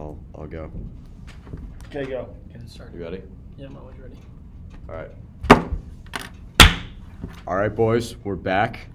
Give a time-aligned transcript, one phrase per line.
[0.00, 0.70] I'll I'll go.
[1.88, 2.26] Okay, go.
[2.50, 2.96] Get it started.
[2.96, 3.22] You ready?
[3.58, 4.16] Yeah, I'm always ready.
[4.88, 5.10] All right.
[7.46, 8.88] All right, boys, we're back.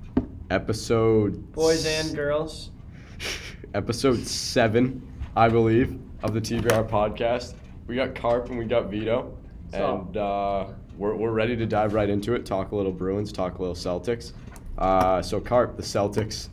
[0.50, 2.72] Episode Boys and girls.
[3.76, 7.54] episode seven, I believe, of the TBR podcast.
[7.86, 9.38] We got Carp and we got Vito,
[9.70, 10.08] Stop.
[10.08, 10.68] and uh,
[10.98, 12.48] we're we're ready to dive right into it.
[12.48, 14.34] Talk a little Bruins, talk a little Celtics.
[14.80, 16.50] Uh, so Carp, the Celtics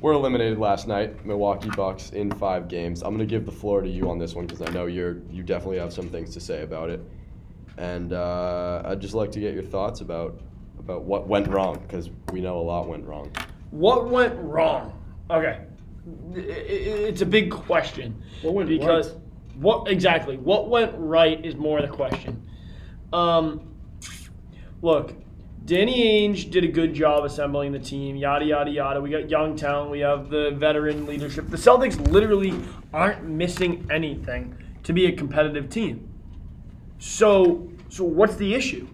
[0.00, 1.24] were eliminated last night.
[1.26, 3.02] Milwaukee Bucks in five games.
[3.02, 5.42] I'm gonna give the floor to you on this one because I know you're you
[5.42, 7.00] definitely have some things to say about it,
[7.76, 10.40] and uh, I'd just like to get your thoughts about
[10.78, 13.30] about what went wrong because we know a lot went wrong.
[13.70, 14.92] What went wrong?
[15.30, 15.58] Okay.
[16.34, 18.22] I- I- It's a big question.
[18.42, 19.20] What went because right?
[19.56, 20.36] what exactly?
[20.38, 22.42] What went right is more of the question.
[23.12, 23.74] Um,
[24.80, 25.14] look,
[25.68, 28.16] Danny Ainge did a good job assembling the team.
[28.16, 29.02] Yada yada yada.
[29.02, 29.90] We got young talent.
[29.90, 31.50] We have the veteran leadership.
[31.50, 32.54] The Celtics literally
[32.94, 36.08] aren't missing anything to be a competitive team.
[36.98, 38.88] So, so what's the issue?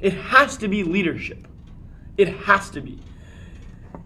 [0.00, 1.46] It has to be leadership.
[2.16, 2.98] It has to be.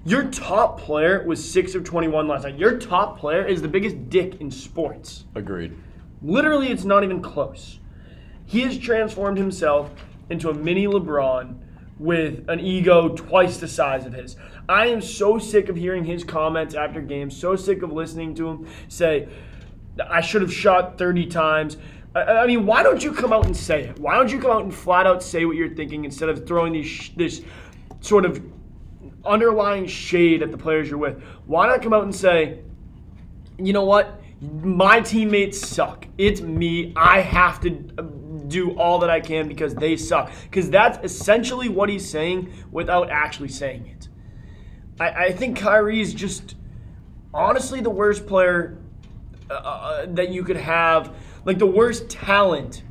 [0.04, 2.58] Your top player was 6 of 21 last night.
[2.58, 5.24] Your top player is the biggest dick in sports.
[5.34, 5.74] Agreed.
[6.20, 7.78] Literally, it's not even close.
[8.44, 9.90] He has transformed himself
[10.28, 11.56] into a mini LeBron
[12.00, 14.36] with an ego twice the size of his.
[14.70, 18.48] I am so sick of hearing his comments after games, so sick of listening to
[18.48, 19.28] him say,
[20.08, 21.76] I should have shot 30 times.
[22.14, 23.98] I, mean, why don't you come out and say it?
[23.98, 26.72] Why don't you come out and flat out say what you're thinking instead of throwing
[26.72, 27.42] these, this
[28.00, 28.42] sort of
[29.24, 31.22] underlying shade at the players you're with?
[31.46, 32.60] Why not come out and say,
[33.58, 34.22] you know what?
[34.40, 36.06] My teammates suck.
[36.16, 36.94] It's me.
[36.96, 38.02] I have to uh,
[38.50, 40.30] do all that I can because they suck.
[40.44, 44.08] Because that's essentially what he's saying without actually saying it.
[45.00, 46.56] I, I think Kyrie is just
[47.32, 48.78] honestly the worst player
[49.50, 52.82] uh, uh, that you could have, like the worst talent,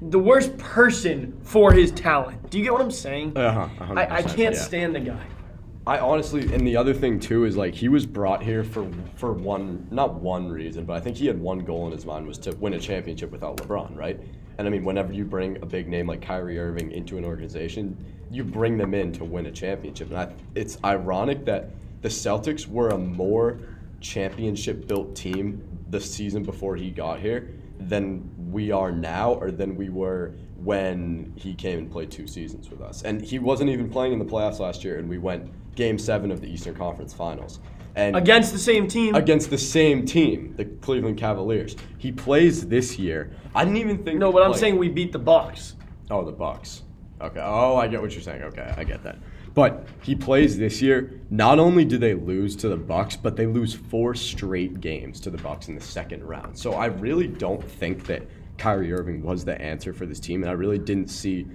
[0.00, 2.50] the worst person for his talent.
[2.50, 3.36] Do you get what I'm saying?
[3.36, 4.60] Uh-huh, I, I can't yeah.
[4.60, 5.26] stand the guy.
[5.86, 8.86] I honestly, and the other thing too is like he was brought here for
[9.16, 12.26] for one, not one reason, but I think he had one goal in his mind
[12.26, 14.20] was to win a championship without LeBron, right?
[14.58, 17.96] And I mean, whenever you bring a big name like Kyrie Irving into an organization,
[18.30, 20.10] you bring them in to win a championship.
[20.10, 21.70] And I, it's ironic that
[22.02, 23.58] the Celtics were a more
[24.00, 29.88] championship-built team the season before he got here than we are now, or than we
[29.88, 33.02] were when he came and played two seasons with us.
[33.02, 36.30] And he wasn't even playing in the playoffs last year, and we went game seven
[36.30, 37.60] of the Eastern Conference Finals.
[37.96, 39.14] And Against the same team.
[39.16, 41.74] against the same team, the Cleveland Cavaliers.
[41.98, 43.32] He plays this year.
[43.54, 44.18] I didn't even think.
[44.18, 45.74] no, but I'm saying we beat the Bucks.
[46.10, 46.82] Oh, the Bucks.
[47.20, 47.40] Okay.
[47.42, 48.42] Oh, I get what you're saying.
[48.42, 49.18] Okay, I get that.
[49.54, 51.20] But he plays this year.
[51.30, 55.30] Not only do they lose to the Bucks, but they lose four straight games to
[55.30, 56.56] the Bucks in the second round.
[56.56, 58.22] So I really don't think that
[58.56, 61.48] Kyrie Irving was the answer for this team, and I really didn't see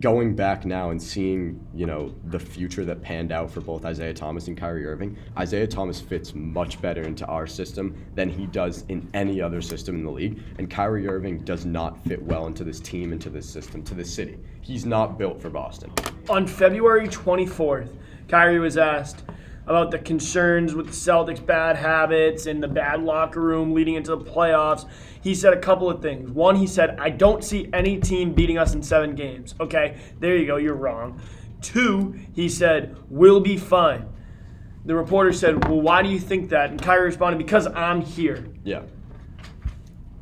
[0.00, 4.14] going back now and seeing you know the future that panned out for both Isaiah
[4.14, 5.16] Thomas and Kyrie Irving.
[5.38, 9.96] Isaiah Thomas fits much better into our system than he does in any other system
[9.96, 13.48] in the league, and Kyrie Irving does not fit well into this team, into this
[13.48, 14.38] system, to this city.
[14.62, 15.92] He's not built for Boston.
[16.28, 17.90] On February 24th,
[18.28, 19.24] Kyrie was asked
[19.66, 24.14] about the concerns with the Celtics' bad habits and the bad locker room leading into
[24.16, 24.88] the playoffs.
[25.22, 26.30] He said a couple of things.
[26.30, 29.54] One, he said, I don't see any team beating us in seven games.
[29.60, 31.20] Okay, there you go, you're wrong.
[31.60, 34.08] Two, he said, we'll be fine.
[34.84, 36.70] The reporter said, Well, why do you think that?
[36.70, 38.44] And Kyrie responded, Because I'm here.
[38.64, 38.82] Yeah.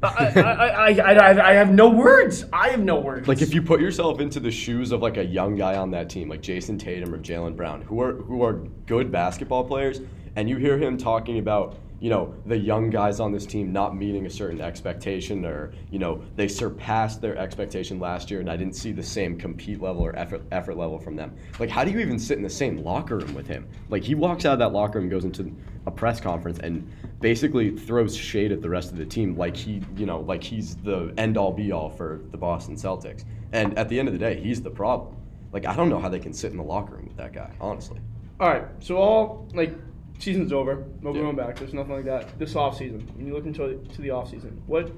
[0.02, 2.46] I, I, I, I, have no words.
[2.52, 3.28] I have no words.
[3.28, 6.08] Like if you put yourself into the shoes of like a young guy on that
[6.08, 8.54] team, like Jayson Tatum or Jaylen Brown, who are who are
[8.86, 10.00] good basketball players,
[10.36, 13.94] and you hear him talking about you know the young guys on this team not
[13.94, 18.56] meeting a certain expectation, or you know they surpassed their expectation last year, and I
[18.56, 21.36] didn't see the same compete level or effort effort level from them.
[21.58, 23.68] Like how do you even sit in the same locker room with him?
[23.90, 25.54] Like he walks out of that locker room, goes into
[25.86, 26.90] a press conference, and
[27.20, 30.76] basically throws shade at the rest of the team, like he you know like he's
[30.76, 33.24] the end all be all for the Boston Celtics.
[33.52, 35.16] And at the end of the day, he's the problem.
[35.52, 37.52] Like I don't know how they can sit in the locker room with that guy,
[37.60, 38.00] honestly.
[38.38, 39.74] All right, so all like
[40.20, 40.84] season's over.
[41.02, 41.22] No Yeah.
[41.22, 41.58] going back.
[41.58, 42.38] There's nothing like that.
[42.38, 44.90] This off season, when you look into to the off season, what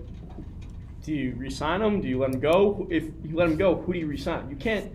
[1.05, 2.01] do you resign him?
[2.01, 2.87] Do you let him go?
[2.91, 4.49] If you let him go, who do you resign?
[4.51, 4.93] You can't.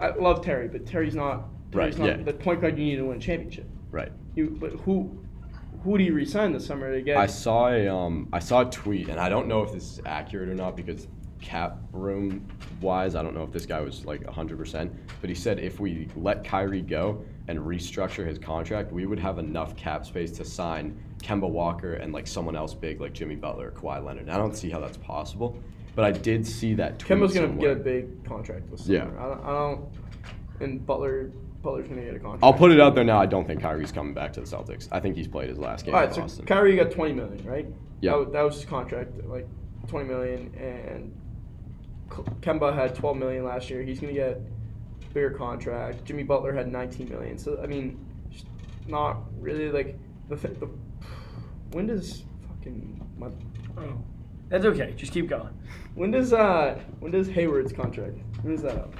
[0.00, 1.48] I love Terry, but Terry's not.
[1.72, 2.24] Terry's Right, not yeah.
[2.24, 3.68] the point guard you need to win a championship.
[3.92, 4.10] Right.
[4.34, 5.16] You, but who,
[5.84, 7.16] who do you resign this summer to get?
[7.16, 10.00] I saw a um I saw a tweet, and I don't know if this is
[10.04, 11.06] accurate or not because
[11.40, 12.46] cap room
[12.82, 14.90] wise, I don't know if this guy was like 100%,
[15.22, 19.38] but he said if we let Kyrie go and restructure his contract, we would have
[19.38, 23.68] enough cap space to sign Kemba Walker and like someone else big like Jimmy Butler
[23.68, 24.28] or Kawhi Leonard.
[24.28, 25.58] I don't see how that's possible,
[25.96, 27.00] but I did see that.
[27.00, 27.74] Tweet Kemba's gonna somewhere.
[27.74, 29.08] get a big contract this Yeah.
[29.18, 29.88] I don't, I don't.
[30.60, 32.44] And Butler, Butler's gonna get a contract.
[32.44, 33.20] I'll put it out there now.
[33.20, 34.88] I don't think Kyrie's coming back to the Celtics.
[34.92, 36.46] I think he's played his last game All in so Boston.
[36.46, 37.66] Kyrie got 20 million, right?
[38.00, 38.16] Yeah.
[38.18, 39.48] That, that was his contract, like
[39.88, 41.12] 20 million, and
[42.40, 43.82] Kemba had 12 million last year.
[43.82, 44.40] He's gonna get
[45.12, 46.04] bigger contract.
[46.04, 47.38] Jimmy Butler had 19 million.
[47.38, 48.46] So I mean, just
[48.86, 49.98] not really like
[50.28, 50.68] the, th- the
[51.72, 53.28] when does fucking my
[53.78, 53.98] Oh.
[54.48, 54.92] That's okay.
[54.96, 55.52] Just keep going.
[55.94, 58.94] when does uh when does Hayward's contract when is that up?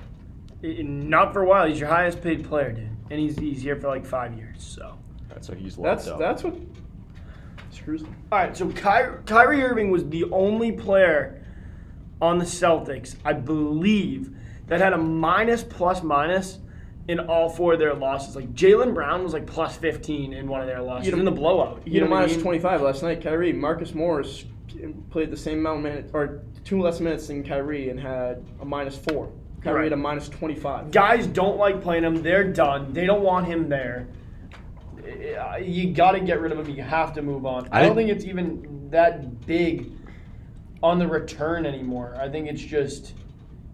[0.63, 1.67] I- I- not for a while.
[1.67, 4.63] He's your highest paid player, dude, and he's he's here for like five years.
[4.63, 4.97] So.
[5.29, 6.19] that's so he's locked That's up.
[6.19, 6.55] that's what
[7.71, 8.15] screws them.
[8.33, 11.45] All right, so Ky- Kyrie Irving was the only player
[12.21, 14.37] on the Celtics, I believe,
[14.71, 16.59] that had a minus plus minus
[17.09, 18.37] in all four of their losses.
[18.37, 21.25] Like Jaylen Brown was like plus 15 in one of their losses You know- in
[21.25, 21.83] the blowout.
[21.85, 22.41] He had a know what I mean?
[22.41, 23.21] 25 last night.
[23.21, 24.45] Kyrie, Marcus Morris
[25.11, 28.65] played the same amount of minutes, or two less minutes than Kyrie, and had a
[28.65, 29.29] minus four.
[29.61, 29.85] Kyrie Right.
[29.87, 30.93] had a minus 25.
[30.93, 32.23] Guys don't like playing him.
[32.23, 32.93] They're done.
[32.93, 34.07] They don't want him there.
[35.05, 36.75] Uh, You got to get rid of him.
[36.75, 37.69] You have to move on.
[37.73, 39.91] I, I don't think- think it's even that big
[40.81, 42.17] on the return anymore.
[42.21, 43.15] I think it's just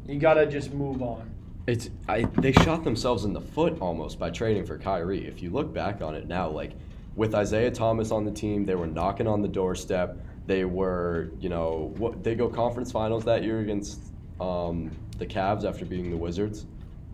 [0.08, 1.30] you got to just move on.
[1.66, 5.26] It's I they shot themselves in the foot almost by trading for Kyrie.
[5.26, 6.72] If you look back on it now, like
[7.16, 10.16] with Isaiah Thomas on the team, they were knocking on the doorstep.
[10.46, 14.00] They were, you know, what they go conference finals that year against
[14.40, 16.66] um, the Cavs after beating the Wizards.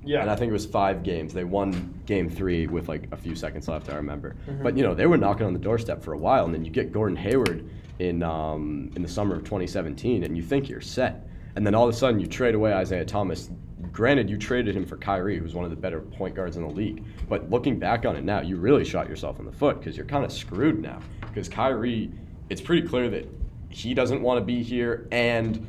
[0.05, 0.21] Yeah.
[0.21, 1.33] And I think it was five games.
[1.33, 4.35] They won game three with like a few seconds left, I remember.
[4.47, 4.63] Mm-hmm.
[4.63, 6.71] But you know, they were knocking on the doorstep for a while, and then you
[6.71, 11.27] get Gordon Hayward in um, in the summer of 2017, and you think you're set.
[11.57, 13.51] And then all of a sudden, you trade away Isaiah Thomas.
[13.91, 16.73] Granted, you traded him for Kyrie, who's one of the better point guards in the
[16.73, 17.05] league.
[17.29, 20.07] But looking back on it now, you really shot yourself in the foot because you're
[20.07, 21.01] kind of screwed now.
[21.21, 22.11] Because Kyrie,
[22.49, 23.29] it's pretty clear that
[23.69, 25.67] he doesn't want to be here, and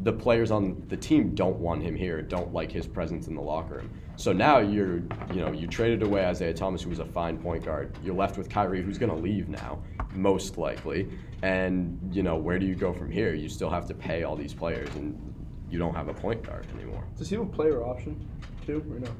[0.00, 3.40] the players on the team don't want him here, don't like his presence in the
[3.40, 3.90] locker room.
[4.16, 4.96] So now you're,
[5.32, 7.96] you know, you traded away Isaiah Thomas, who was a fine point guard.
[8.02, 9.78] You're left with Kyrie, who's going to leave now,
[10.14, 11.08] most likely.
[11.42, 13.34] And you know, where do you go from here?
[13.34, 15.34] You still have to pay all these players, and
[15.70, 17.04] you don't have a point guard anymore.
[17.18, 18.26] Does he have a player option
[18.64, 19.10] too, or no?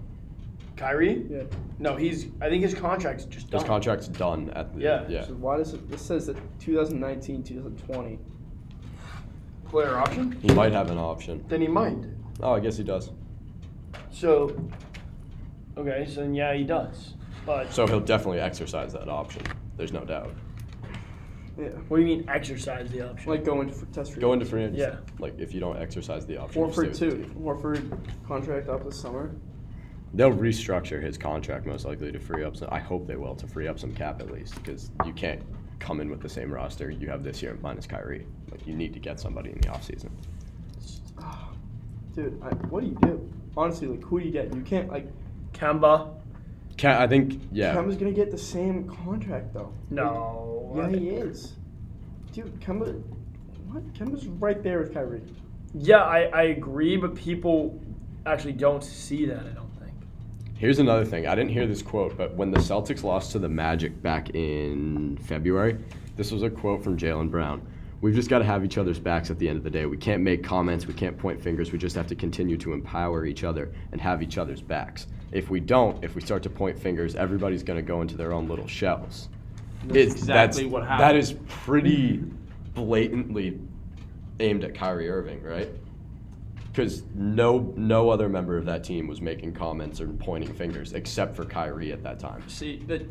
[0.77, 1.27] Kyrie?
[1.29, 1.43] Yeah.
[1.79, 2.27] No, he's.
[2.41, 3.61] I think his contract's just done.
[3.61, 5.05] His contract's done at the Yeah.
[5.09, 5.27] yeah.
[5.27, 5.89] So why does it?
[5.91, 8.19] This says that 2019, 2020.
[9.69, 10.39] Player option?
[10.43, 11.45] He might have an option.
[11.49, 11.99] Then he might.
[12.41, 13.11] Oh, I guess he does.
[14.11, 14.57] So.
[15.77, 17.15] Okay, so then yeah, he does.
[17.45, 19.43] But So he'll definitely exercise that option.
[19.77, 20.33] There's no doubt.
[21.59, 21.69] Yeah.
[21.89, 23.31] what do you mean exercise the option?
[23.31, 24.21] Like going for test free.
[24.21, 24.81] Go into free agency.
[24.83, 24.97] Yeah.
[25.19, 26.61] Like if you don't exercise the option.
[26.61, 27.33] you Horford stay with the too.
[27.33, 27.43] team.
[27.43, 29.35] Horford contract up this summer.
[30.15, 32.69] They'll restructure his contract most likely to free up some.
[32.71, 35.43] I hope they will to free up some cap at least because you can't
[35.79, 38.27] come in with the same roster you have this year minus Kyrie.
[38.51, 40.11] Like you need to get somebody in the offseason.
[42.15, 43.31] Dude, I, what do you do?
[43.57, 44.55] Honestly, like who do you get?
[44.55, 45.07] You can't like.
[45.57, 46.15] Kemba?
[46.77, 47.75] Can I think yeah.
[47.75, 49.73] Kemba's gonna get the same contract though.
[49.91, 50.73] No.
[50.75, 51.55] Like, yeah, he is.
[52.33, 53.03] Dude, Kemba.
[53.71, 53.93] What?
[53.95, 55.23] Kemba's right there with Kyrie.
[55.75, 57.83] Yeah, I, I agree, but people
[58.25, 59.93] actually don't see that, I don't think.
[60.55, 61.27] Here's another thing.
[61.27, 65.19] I didn't hear this quote, but when the Celtics lost to the Magic back in
[65.23, 65.79] February,
[66.17, 67.67] this was a quote from Jaylen Brown.
[68.01, 69.87] We've just got to have each other's backs at the end of the day.
[69.87, 71.73] We can't make comments, we can't point fingers.
[71.73, 75.07] We just have to continue to empower each other and have each other's backs.
[75.33, 78.33] If we don't, if we start to point fingers, everybody's going to go into their
[78.33, 79.29] own little shells.
[79.85, 81.01] That's It's- exactly that's- what happened.
[81.01, 82.23] That is pretty
[82.75, 83.59] blatantly
[84.41, 85.69] aimed at Kyrie Irving, right?
[86.67, 91.35] Because no no other member of that team was making comments or pointing fingers except
[91.35, 92.47] for Kyrie at that time.
[92.49, 93.09] See that.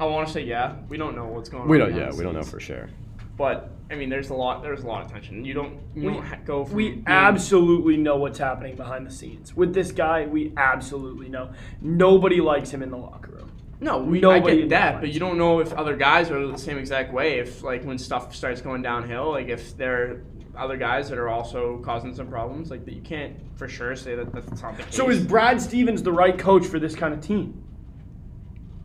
[0.00, 0.74] I want to say yeah.
[0.88, 1.86] We don't know what's going We on.
[1.86, 2.00] We don't.
[2.00, 2.88] Yeah, the we don't know for sure.
[3.36, 4.62] But I mean, there's a lot.
[4.62, 5.44] There's a lot of tension.
[5.44, 5.74] You don't.
[5.94, 6.64] You We- don't ha- go.
[6.64, 9.54] From We being- absolutely know what's happening behind the scenes.
[9.56, 11.50] With this guy, we absolutely know.
[11.80, 13.50] Nobody likes him in the locker room.
[13.78, 16.56] No, we, I Nobody get that, but you don't know if other guys are the
[16.56, 17.38] same exact way.
[17.38, 20.22] If like when stuff starts going downhill, like if there are
[20.56, 24.14] other guys that are also causing some problems, like that you can't for sure say
[24.14, 24.94] that that's not the case.
[24.94, 27.62] So is Brad Stevens the right coach for this kind of team?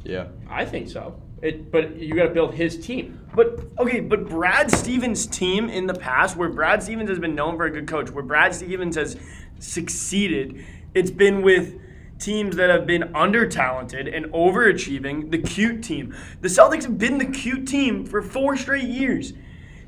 [0.03, 0.27] Yeah.
[0.49, 1.15] I think so.
[1.41, 3.19] It, but you got to build his team.
[3.35, 7.57] But okay, but Brad Stevens' team in the past, where Brad Stevens has been known
[7.57, 9.17] for a good coach, where Brad Stevens has
[9.59, 11.79] succeeded, it's been with
[12.19, 16.15] teams that have been under talented and overachieving, the cute team.
[16.41, 19.33] The Celtics have been the cute team for four straight years.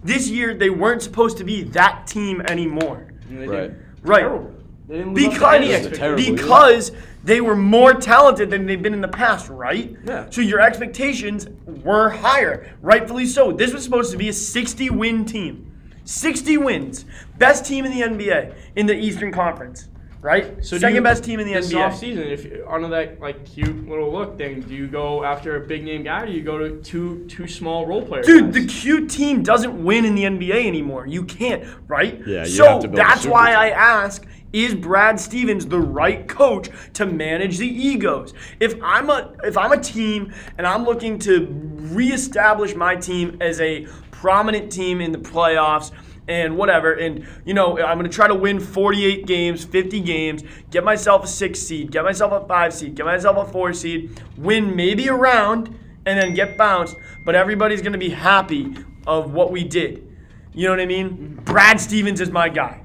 [0.04, 3.08] This year they weren't supposed to be that team anymore.
[3.30, 3.72] Right.
[4.02, 4.20] Right.
[4.20, 4.54] terrible.
[4.88, 5.98] They didn't live up to any because expectations.
[5.98, 6.32] Terrible, yeah.
[6.32, 6.92] because
[7.24, 9.96] they were more talented than they've been in the past, right?
[10.06, 10.28] Yeah.
[10.30, 13.52] So your expectations were higher, rightfully so.
[13.52, 15.72] This was supposed to be a 60 win team,
[16.04, 17.06] 60 wins,
[17.38, 19.88] best team in the NBA in the Eastern Conference,
[20.22, 20.64] right?
[20.66, 21.90] So do Second you- best team in the this NBA.
[21.90, 25.66] offseason, if you're under that like cute little look thing, do you go after a
[25.66, 28.26] big name guy or do you go to two two small role players?
[28.26, 31.08] Dude, the cute team doesn't win in the NBA anymore.
[31.08, 32.20] You can't, right?
[32.28, 33.60] Yeah, you so have to build a that's super why team.
[33.60, 38.34] I ask is Brad Stevens the right coach to manage the egos?
[38.60, 43.60] If I'm a if I'm a team and I'm looking to reestablish my team as
[43.60, 45.92] a prominent team in the playoffs
[46.30, 50.44] and whatever and you know I'm going to try to win 48 games, 50 games,
[50.70, 54.22] get myself a 6 seed, get myself a 5 seed, get myself a 4 seed,
[54.38, 56.96] win maybe a round and then get bounced,
[57.26, 58.76] but everybody's going to be happy
[59.08, 60.08] of what we did.
[60.54, 61.10] You know what I mean?
[61.10, 61.44] Mm-hmm.
[61.44, 62.82] Brad Stevens is my guy.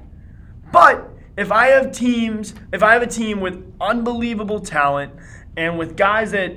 [0.71, 5.13] But if I have teams, if I have a team with unbelievable talent
[5.55, 6.53] and with guys that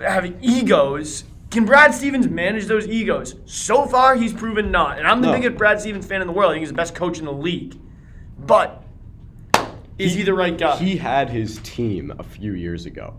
[0.00, 3.34] have egos, can Brad Stevens manage those egos?
[3.44, 4.98] So far, he's proven not.
[4.98, 5.32] And I'm the No.
[5.34, 6.50] biggest Brad Stevens fan in the world.
[6.50, 7.74] I think he's the best coach in the league.
[8.38, 8.84] But
[9.98, 10.76] is he, the right guy?
[10.76, 13.14] He had his team a few years ago,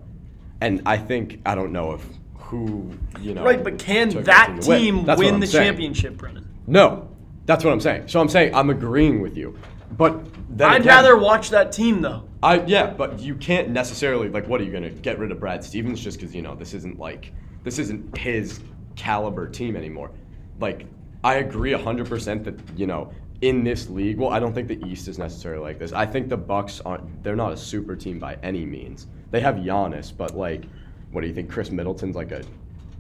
[0.62, 3.44] and I think I don't know if who you know.
[3.44, 4.80] right, but can that to win.
[4.80, 5.66] team win the saying.
[5.66, 6.48] championship, Brennan?
[6.68, 7.10] No,
[7.46, 8.08] that's what I'm saying.
[8.08, 9.58] So I'm saying I'm agreeing with you,
[9.92, 12.24] but then I'd again- rather watch that team though.
[12.44, 14.48] I yeah, but you can't necessarily like.
[14.48, 17.00] What are you gonna get rid of Brad Stevens just because you know this isn't
[17.00, 18.60] like this isn't his
[18.96, 20.12] caliber team anymore?
[20.60, 20.86] Like
[21.24, 24.18] I agree hundred percent that you know in this league.
[24.18, 25.94] Well, I don't think the East is necessarily like this.
[25.94, 27.24] I think the Bucks aren't.
[27.24, 29.08] They're not a super team by any means.
[29.32, 30.66] They have Giannis, but like,
[31.12, 31.50] what do you think?
[31.50, 32.44] Khris Middleton's like a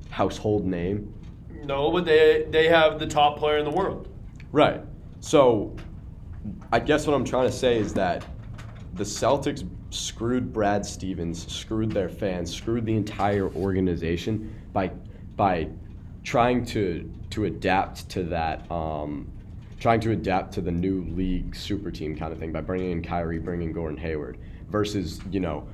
[0.10, 1.13] household name.
[1.63, 4.08] No, but they they have the top player in the world.
[4.51, 4.82] Right.
[5.20, 5.75] So,
[6.71, 8.25] I guess what I'm trying to say is that
[8.93, 14.91] the Celtics screwed Brad Stevens, screwed their fans, screwed the entire organization by
[15.35, 15.69] by
[16.23, 19.31] trying to to adapt to that, um,
[19.79, 23.01] trying to adapt to the new league super team kind of thing by bringing in
[23.01, 24.37] Kyrie, bringing Gordon Hayward,
[24.69, 25.67] versus you know.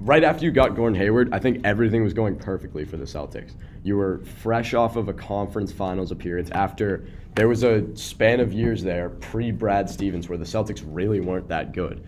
[0.00, 3.54] Right after you got Gordon Hayward, I think everything was going perfectly for the Celtics.
[3.82, 7.08] You were fresh off of a conference finals appearance after
[7.38, 11.46] there was a span of years there pre Brad Stevens where the Celtics really weren't
[11.48, 12.02] that good.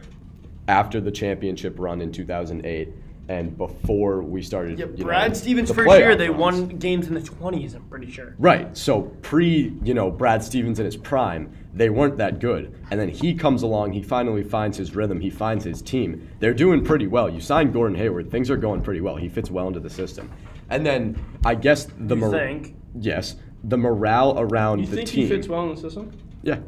[0.67, 2.89] After the championship run in 2008
[3.29, 6.41] and before we started, Yeah, Brad know, Stevens' the first year they runs.
[6.41, 7.75] won games in the twenties.
[7.75, 8.35] I'm pretty sure.
[8.41, 8.77] Right.
[8.77, 12.75] So pre, you know, Brad Stevens in his prime, they weren't that good.
[12.91, 16.29] And then he comes along, he finally finds his rhythm, he finds his team.
[16.41, 17.31] They're doing pretty well.
[17.31, 19.15] You signed Gordon Hayward, things are going pretty well.
[19.15, 20.29] He fits well into the system.
[20.71, 22.75] And then I guess the You mor- think?
[22.99, 25.23] Yes, the morale around you the think team.
[25.25, 26.11] he fits well in the system?
[26.43, 26.61] Yeah.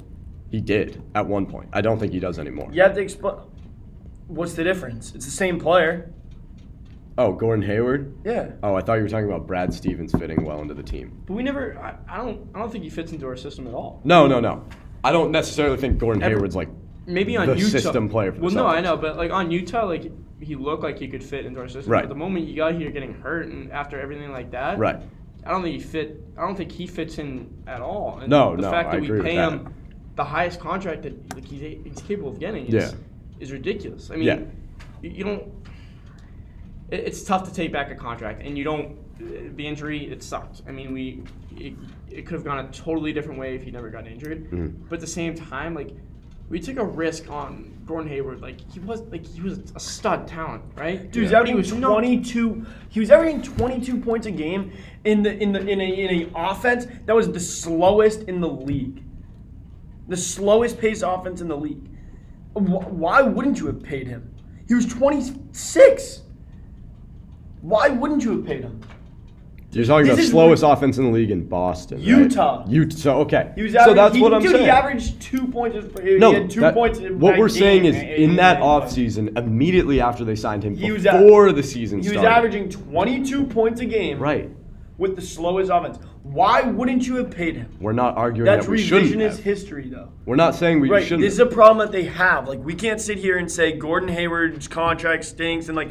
[0.50, 1.68] He did at one point.
[1.72, 2.68] I don't think he does anymore.
[2.72, 3.36] You have to explain.
[4.28, 5.14] What's the difference?
[5.14, 6.12] It's the same player.
[7.18, 8.14] Oh, Gordon Hayward?
[8.24, 8.52] Yeah.
[8.62, 11.22] Oh, I thought you were talking about Brad Stevens fitting well into the team.
[11.26, 11.78] But we never.
[11.78, 12.48] I, I don't.
[12.54, 14.00] I don't think he fits into our system at all.
[14.04, 14.64] No, no, no.
[15.04, 16.68] I don't necessarily think Gordon Ever- Hayward's like
[17.06, 17.68] Maybe on the Utah.
[17.70, 20.82] system player for the well, no, I know, but like on Utah, like he looked
[20.84, 21.92] like he could fit into our system.
[21.92, 22.02] Right.
[22.02, 25.00] But the moment you got here getting hurt and after everything like that, right.
[25.44, 26.22] I don't think he fit.
[26.36, 28.18] I don't think he fits in at all.
[28.18, 29.52] And No, the no, fact I that we agree with pay that.
[29.52, 29.74] him
[30.14, 32.90] the highest contract that like he's, he's capable of getting is, Yeah.
[33.40, 34.10] is ridiculous.
[34.10, 34.40] I mean, Yeah.
[35.02, 35.44] you, you don't.
[36.90, 38.96] It, it's tough to take back a contract, and you don't.
[39.56, 40.62] The injury, it sucked.
[40.66, 41.22] I mean, we
[41.56, 41.74] it,
[42.10, 44.50] it could have gone a totally different way if he never got injured.
[44.50, 44.74] Mhm.
[44.88, 45.90] But at the same time, like
[46.52, 48.42] we took a risk on Gordon Hayward.
[48.42, 51.10] Like he was like he was a stud talent, right?
[51.10, 52.66] Dude, averaging he was 22.
[52.90, 54.70] He was averaging 22 points a game
[55.04, 58.48] in the in the in a in a offense that was the slowest in the
[58.48, 59.02] league.
[60.08, 61.88] The slowest pace offense in the league.
[62.52, 64.34] Why wouldn't you have paid him?
[64.68, 66.20] He was 26.
[67.62, 68.78] Why wouldn't you have paid him?
[69.72, 71.98] You're talking This about is slowest offense in the league in Boston.
[71.98, 72.06] right?
[72.06, 72.64] Utah.
[72.68, 72.96] Utah.
[72.96, 73.52] So okay.
[73.54, 74.64] He was so that's he, what I'm dude, saying.
[74.64, 75.76] He averaged two points.
[76.02, 76.98] He no, had two that- points.
[76.98, 80.34] in what that we're saying game is in- in that in- offseason, immediately after they
[80.36, 82.36] signed him, He was a- before the season He was started.
[82.36, 84.18] averaging 22 points a game.
[84.18, 84.50] Right.
[84.98, 85.98] With the slowest offense.
[86.22, 87.66] Why wouldn't you have paid him?
[87.80, 89.10] We're not arguing That's that we shouldn't.
[89.10, 89.38] revisionist have.
[89.40, 90.08] history, though.
[90.26, 91.02] We're not saying we Right.
[91.02, 91.22] shouldn't.
[91.22, 92.46] This is a problem that they have.
[92.46, 95.90] Like, we can't sit here and say Gordon Hayward's contract stinks and, like,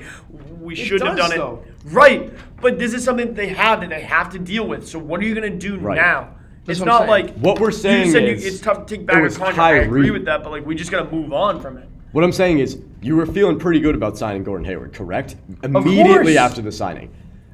[0.61, 1.37] we should have does, done it.
[1.39, 1.59] though.
[1.85, 2.31] Right.
[2.61, 4.87] But this is something that they have that they have to deal with.
[4.87, 5.95] So, what are you going to do Right.
[5.95, 6.29] now?
[6.65, 7.33] That's it's not like.
[7.37, 9.59] What we're saying you said is- you, it's tough to take back a was contract.
[9.59, 11.87] I agree with that, but, like, we just got to move on from it.
[12.11, 15.37] What I'm saying is, you were feeling pretty good about signing Gordon Hayward, correct?
[15.63, 16.37] Immediately course.
[16.37, 17.09] after the signing.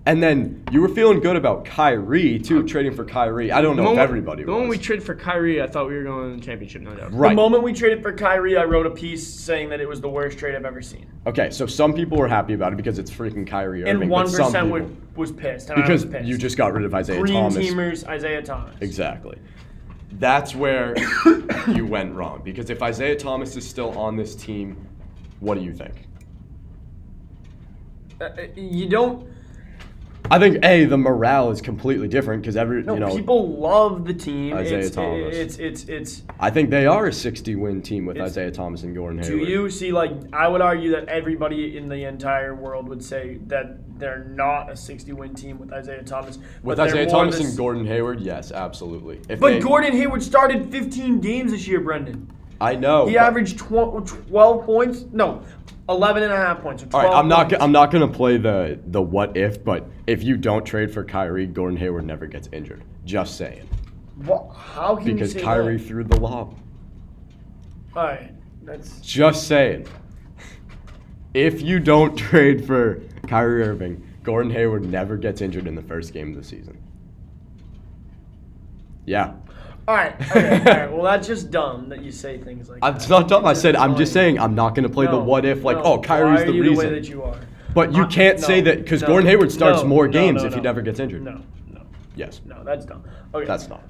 [0.08, 3.52] And then you were feeling good about Kyrie too, trading for Kyrie.
[3.52, 4.54] I don't know if everybody The was.
[4.54, 7.12] moment we traded for Kyrie, I thought we were going to the championship, no doubt.
[7.14, 7.32] right.
[7.32, 10.08] The moment we traded for Kyrie, I wrote a piece saying that it was the
[10.08, 11.08] worst trade I've ever seen.
[11.26, 14.04] okay, so some people were happy about it because it's freaking Kyrie Irving.
[14.04, 14.84] And one some was,
[15.18, 15.72] was pissed.
[15.72, 16.26] And because I was pissed.
[16.26, 17.58] you just got rid of Isaiah green Thomas.
[17.58, 18.78] teamers, Isaiah Thomas.
[18.80, 19.38] Exactly.
[20.14, 20.96] That's where
[21.68, 22.44] you went wrong.
[22.46, 24.88] Because if Isaiah Thomas is still on this team,
[25.42, 26.08] what do you think?
[28.22, 29.28] Uh, uh, you don't.
[30.30, 34.06] I think a the morale is completely different because every No, you know people love
[34.06, 34.54] the team.
[34.56, 35.36] Isaiah it's, Thomas.
[35.36, 36.24] It's it's it's.
[36.40, 39.40] I think they are a 60 win team with It's- Isaiah Thomas and Gordon Hayward.
[39.40, 39.50] Do Hayward.
[39.66, 43.78] you see like I would argue that everybody in the entire world would say that
[44.00, 46.38] they're not a 60 win team with Isaiah Thomas.
[46.38, 49.22] with but they're Isaiah more Thomas the and Gordon Hayward, yes, absolutely.
[49.30, 52.30] If But they- Gordon Hayward started 15 games this year, Brendan.
[52.60, 53.06] I know.
[53.08, 55.06] He averaged tw- 12 points.
[55.12, 55.44] No,
[55.90, 56.84] 11 and a half points.
[56.94, 57.50] All right, I'm not.
[57.50, 57.64] points.
[57.64, 61.46] I'm not gonna play the the what if, but if you don't trade for Kyrie,
[61.46, 62.84] Gordon Hayward never gets injured.
[63.06, 63.70] Just saying,
[64.26, 65.88] Wha- how can because you say Kyrie that?
[65.88, 66.58] threw the lob.
[67.96, 68.32] All right,
[68.64, 69.88] that's Just saying.
[71.34, 76.12] If you don't trade for Kyrie Irving, Gordon Hayward never gets injured in the first
[76.14, 76.78] game of the season.
[79.06, 79.34] Yeah.
[79.88, 80.16] All right.
[80.32, 80.92] Okay, all right.
[80.92, 83.02] Well, that's just dumb that you say things like I'm- that.
[83.02, 83.46] It's not dumb.
[83.46, 85.84] I said I'm just saying I'm not gonna play the what if like no.
[85.84, 86.76] oh Kyrie's Why are the you reason.
[86.76, 87.40] the way that you are.
[87.74, 90.48] but you can't say no, that because no, Gordon Hayward starts no, more games no,
[90.50, 91.24] if he never gets injured.
[91.24, 91.42] No,
[91.72, 91.82] no,
[92.16, 92.42] Yes.
[92.46, 92.64] no.
[92.64, 93.04] That's dumb.
[93.34, 93.46] Okay.
[93.46, 93.82] That's not.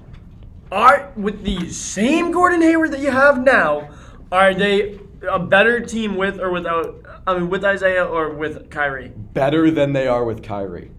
[0.70, 3.88] Are with the same Gordon Hayward that you have now,
[4.30, 6.94] are they a better team with or without?
[7.26, 9.12] I mean, with Isaiah or with Kyrie?
[9.32, 10.90] Better than they are with Kyrie.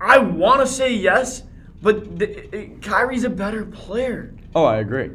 [0.00, 1.42] I want to say yes,
[1.82, 4.34] but the, Kyrie's a better player.
[4.54, 5.10] Oh, I agree.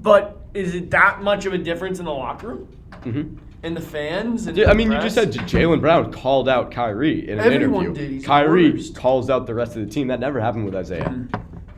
[0.00, 2.68] But is it that much of a difference in the locker room
[3.02, 4.46] hmm and the fans?
[4.46, 7.86] And Yeah, I mean, you just said Jaylen Brown called out Kyrie in an Everyone
[7.86, 8.02] interview.
[8.02, 8.10] did.
[8.12, 10.06] He's Kyrie calls out the rest of the team.
[10.08, 11.26] That never happened with Isaiah.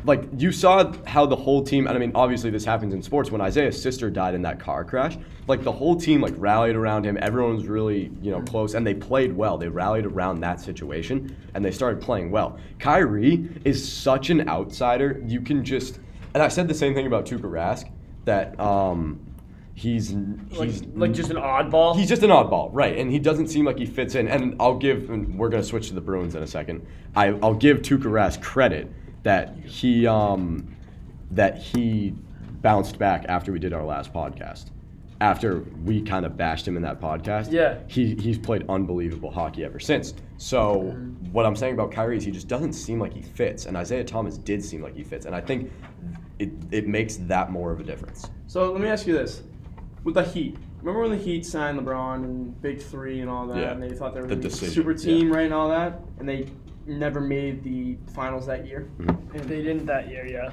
[0.04, 3.30] Like you saw how the whole team, and I mean, obviously this happens in sports.
[3.30, 7.04] When Isaiah's sister died in that car crash, like the whole team like rallied around
[7.04, 7.18] him.
[7.20, 9.58] Everyone was really you know close, and they played well.
[9.58, 12.58] They rallied around that situation, and they started playing well.
[12.78, 15.22] Kyrie is such an outsider.
[15.26, 16.00] You can just,
[16.34, 17.90] and I said the same thing about Tuukka Rask
[18.24, 19.20] that um,
[19.74, 21.96] he's like, he's like just an oddball.
[21.96, 22.96] He's just an oddball, right?
[22.96, 24.28] And he doesn't seem like he fits in.
[24.28, 25.10] And I'll give.
[25.10, 26.86] And we're gonna switch to the Bruins in a second.
[27.16, 28.90] I, I'll give Tuukka Rask credit
[29.22, 30.74] that he um,
[31.30, 32.14] that he
[32.62, 34.66] bounced back after we did our last podcast.
[35.22, 37.78] After we kind of bashed him in that podcast, Yeah.
[37.88, 40.14] he he's played unbelievable hockey ever since.
[40.38, 40.96] So
[41.32, 44.04] what I'm saying about Kyrie is he just doesn't seem like he fits, and Isaiah
[44.04, 45.70] Thomas did seem like he fits, and I think
[46.38, 48.30] it it makes that more of a difference.
[48.46, 49.42] So let me ask you this:
[50.04, 53.58] with the Heat, remember when the Heat signed LeBron and Big Three and all that,
[53.58, 53.72] Yeah.
[53.72, 54.96] and they thought they were The gonna be a super yeah.
[54.96, 56.46] team, right, and all that, and they
[56.98, 58.90] never made the finals that year.
[58.98, 59.36] Mm-hmm.
[59.36, 60.52] And they didn't that year, yeah.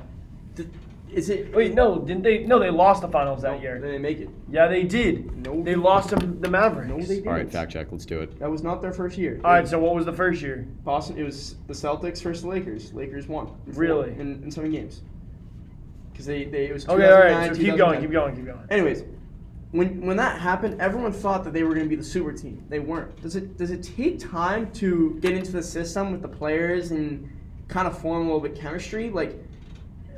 [0.56, 0.70] th-
[1.12, 1.56] is it?
[1.56, 2.40] Wait, no, didn't they?
[2.40, 3.80] No, they lost the finals that They year.
[3.80, 4.30] didn't make it.
[4.50, 5.46] Yeah, they did.
[5.46, 5.64] No.
[5.64, 6.90] They lost to the Mavericks.
[6.90, 7.28] No, they didn't.
[7.28, 7.88] All right, fact check.
[7.92, 8.38] Let's do it.
[8.40, 9.40] That was not their first year.
[9.44, 10.68] All right, so what was the first year?
[10.84, 11.18] Boston.
[11.18, 12.94] It was the Celtics versus the Lakers.
[12.94, 13.52] Lakers won.
[13.68, 14.12] Really?
[14.12, 15.02] In, in seven games.
[16.12, 17.56] Because they, they it was Okay, all right.
[17.56, 18.60] So keep going, keep going, keep going.
[18.70, 19.04] Anyways,
[19.72, 22.64] when when that happened, everyone thought that they were going to be the super team.
[22.70, 23.22] They weren't.
[23.22, 27.30] Does it does it take time to get into the system with the players and
[27.68, 29.10] kind of form a little bit chemistry?
[29.10, 29.36] Like,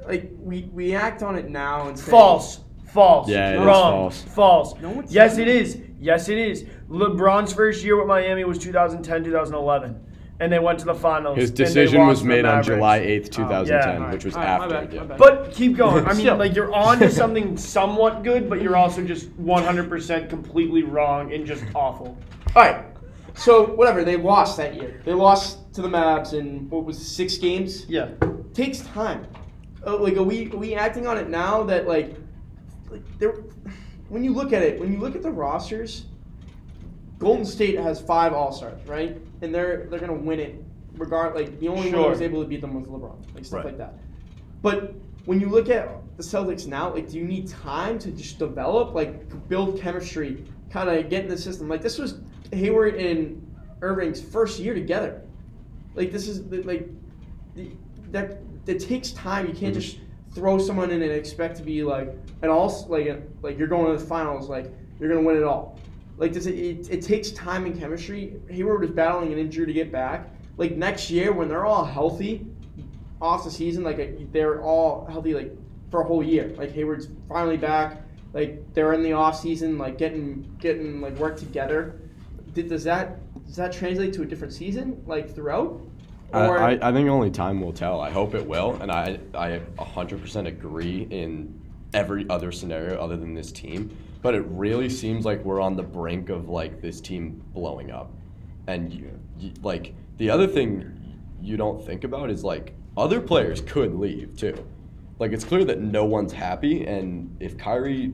[0.07, 2.59] like we we act on it now and say False.
[2.93, 3.29] False.
[3.29, 4.09] Yeah, Wrong.
[4.09, 4.21] false.
[4.23, 4.75] False.
[4.81, 5.79] No, it's yes, it is.
[5.99, 6.63] Yes, it is.
[6.89, 9.99] LeBron's first year with Miami was 2010, 2011.
[10.41, 11.37] And they went to the finals.
[11.37, 12.77] His and they decision lost was to the made on Mavericks.
[12.77, 14.11] July 8th, 2010, yeah.
[14.11, 14.75] which was All right, my after.
[14.75, 15.03] bad, yeah.
[15.03, 15.17] bad.
[15.17, 16.05] But keep going.
[16.05, 16.37] I mean, Still.
[16.37, 21.45] like you're on to something somewhat good, but you're also just 100% completely wrong and
[21.45, 22.17] just awful.
[22.55, 22.85] All right.
[23.35, 25.01] So whatever they lost that year.
[25.05, 27.85] They lost to the Mavs in what was it, six games.
[27.87, 28.09] Yeah.
[28.53, 29.27] takes time.
[29.85, 32.15] Uh, like, are we are we acting on it now that like,
[32.89, 33.43] like there,
[34.09, 36.05] when you look at it, when you look at the rosters,
[37.19, 39.17] Golden State has five All Stars, right?
[39.41, 40.63] And they're they're gonna win it,
[40.95, 43.57] regard like the only one that was able to beat them was LeBron, like stuff
[43.57, 43.65] Right.
[43.65, 43.93] like that.
[44.61, 48.39] But when you look at the Celtics now, like, do you need time to just
[48.39, 51.69] develop, like, build chemistry, kind of get in the system?
[51.69, 52.19] Like, this was
[52.51, 53.45] Hayward and
[53.81, 55.21] Irving's first year together.
[55.95, 56.89] Like, this is like
[57.55, 57.71] the-
[58.11, 58.39] that.
[58.65, 59.47] That takes time.
[59.47, 59.81] You can't mm-hmm.
[59.81, 59.97] just
[60.35, 63.91] throw someone in and expect to be like an all like a, like you're going
[63.91, 65.78] to the finals, like you're gonna win it all.
[66.19, 66.89] Like, does it, it?
[66.91, 68.35] It takes time and chemistry.
[68.49, 70.29] Hayward was battling an injury to get back.
[70.57, 72.45] Like next year, when they're all healthy,
[73.21, 75.51] off the season, like uh, they're all healthy, like
[75.89, 76.53] for a whole year.
[76.57, 78.03] Like Hayward's finally back.
[78.33, 81.99] Like they're in the off season, like getting getting like work together.
[82.53, 85.81] Did, does that does that translate to a different season, like throughout?
[86.31, 88.01] I, I, I think only time will tell.
[88.01, 91.59] I hope it will, and I I 100% agree in
[91.93, 93.89] every other scenario other than this team.
[94.21, 98.11] But it really seems like we're on the brink of like this team blowing up,
[98.67, 103.61] and you, you, like the other thing you don't think about is like other players
[103.61, 104.65] could leave too.
[105.19, 108.13] Like it's clear that no one's happy, and if Kyrie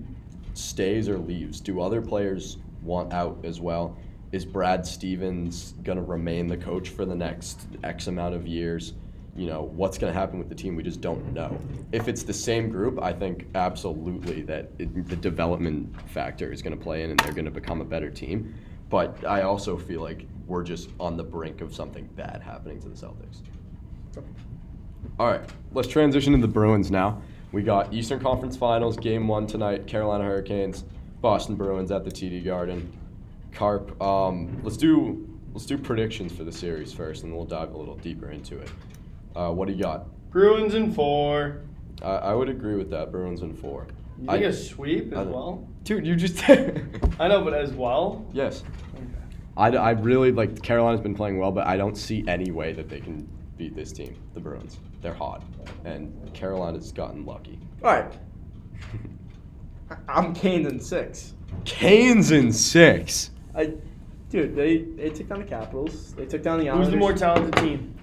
[0.53, 3.97] stays or leaves, do other players want out as well?
[4.31, 8.93] Is Brad Stevens going to remain the coach for the next X amount of years?
[9.35, 10.75] You know, what's going to happen with the team?
[10.75, 11.59] We just don't know.
[11.91, 16.77] If it's the same group, I think absolutely that it, the development factor is going
[16.77, 18.55] to play in and they're going to become a better team.
[18.89, 22.89] But I also feel like we're just on the brink of something bad happening to
[22.89, 23.41] the Celtics.
[25.19, 25.41] All right,
[25.73, 27.21] let's transition to the Bruins now.
[27.51, 29.87] We got Eastern Conference Finals, Game One tonight.
[29.87, 30.83] Carolina Hurricanes,
[31.21, 32.91] Boston Bruins at the TD Garden.
[33.51, 34.01] Carp.
[34.01, 37.95] Um, let's do let's do predictions for the series first, and we'll dive a little
[37.95, 38.69] deeper into it.
[39.35, 40.07] Uh, what do you got?
[40.31, 41.61] Bruins in four.
[42.01, 43.11] I, I would agree with that.
[43.11, 43.87] Bruins in four.
[44.21, 45.67] You I- think a sweep as don't- well?
[45.83, 46.49] Dude, you just.
[47.19, 48.25] I know, but as well.
[48.33, 48.63] yes.
[49.57, 52.89] I, I really like Carolina's been playing well, but I don't see any way that
[52.89, 53.25] they can
[53.57, 54.79] beat this team, the Bruins.
[55.01, 55.43] They're hot,
[55.85, 57.57] and Carolina's gotten lucky.
[57.83, 58.11] all right,
[60.09, 61.33] I'm Canes in six.
[61.63, 63.29] Canes in six.
[63.53, 63.73] I,
[64.29, 66.13] dude, they they took down the Capitals.
[66.15, 66.91] They took down the Who's Islanders.
[66.91, 67.95] the more talented team?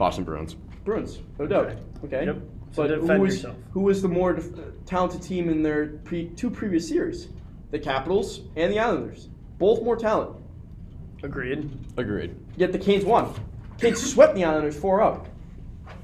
[0.00, 0.54] Boston Bruins.
[0.82, 1.76] Bruins, no doubt.
[2.06, 2.24] Okay.
[2.24, 2.36] Yep.
[2.72, 3.56] So But who defend was, yourself.
[3.72, 4.50] who was the more def-
[4.86, 7.28] talented team in their pre- two previous series?
[7.70, 9.28] The Capitals and the Islanders.
[9.58, 10.36] Both more talent.
[11.22, 11.70] Agreed.
[11.98, 12.34] Agreed.
[12.56, 13.34] Yet the Canes won.
[13.78, 15.26] Canes swept the Islanders 4 0.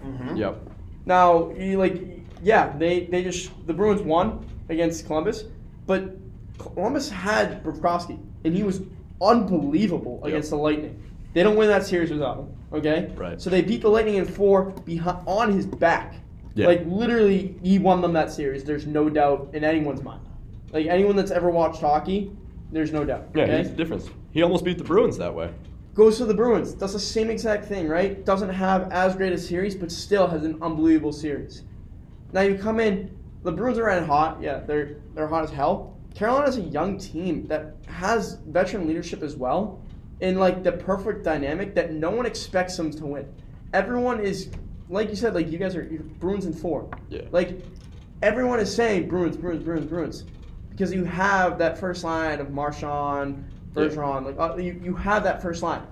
[0.05, 0.37] Mm-hmm.
[0.37, 0.61] Yep.
[1.07, 2.03] Now, you like,
[2.43, 5.45] yeah, they, they just, the Bruins won against Columbus,
[5.87, 6.15] but
[6.59, 8.83] Columbus had Bobrovsky, and he was
[9.23, 10.29] unbelievable Yep.
[10.29, 11.03] against the Lightning.
[11.37, 13.13] They don't win that series without him, okay?
[13.15, 13.39] Right.
[13.39, 16.15] So they beat the Lightning in four behind, on his back.
[16.55, 16.67] Yeah.
[16.67, 18.65] Like, literally, he won them that series.
[18.65, 20.23] There's no doubt in anyone's mind.
[20.73, 22.33] Like, anyone that's ever watched hockey,
[22.73, 23.27] there's no doubt.
[23.35, 23.59] Yeah, okay?
[23.59, 24.09] he's the difference.
[24.31, 25.53] He almost beat the Bruins that way.
[25.93, 28.25] Goes to the Bruins, does the same exact thing, right?
[28.25, 31.65] Doesn't have as great a series, but still has an unbelievable series.
[32.33, 34.41] Now you come in, the Bruins are red hot.
[34.41, 35.99] Yeah, they're they're hot as hell.
[36.15, 39.83] Carolina's a young team that has veteran leadership as well,
[40.21, 43.35] in like the perfect dynamic that no one expects them to win.
[43.73, 44.51] Everyone is,
[44.89, 46.89] like you said, like you guys are you're Bruins in four.
[47.09, 47.23] Yeah.
[47.31, 47.61] Like
[48.23, 50.25] everyone is saying Bruins, Bruins, Bruins, Bruins,
[50.71, 54.25] because you have that first line of Marchand, Bergeron.
[54.25, 55.87] Like uh, you, you have that first line,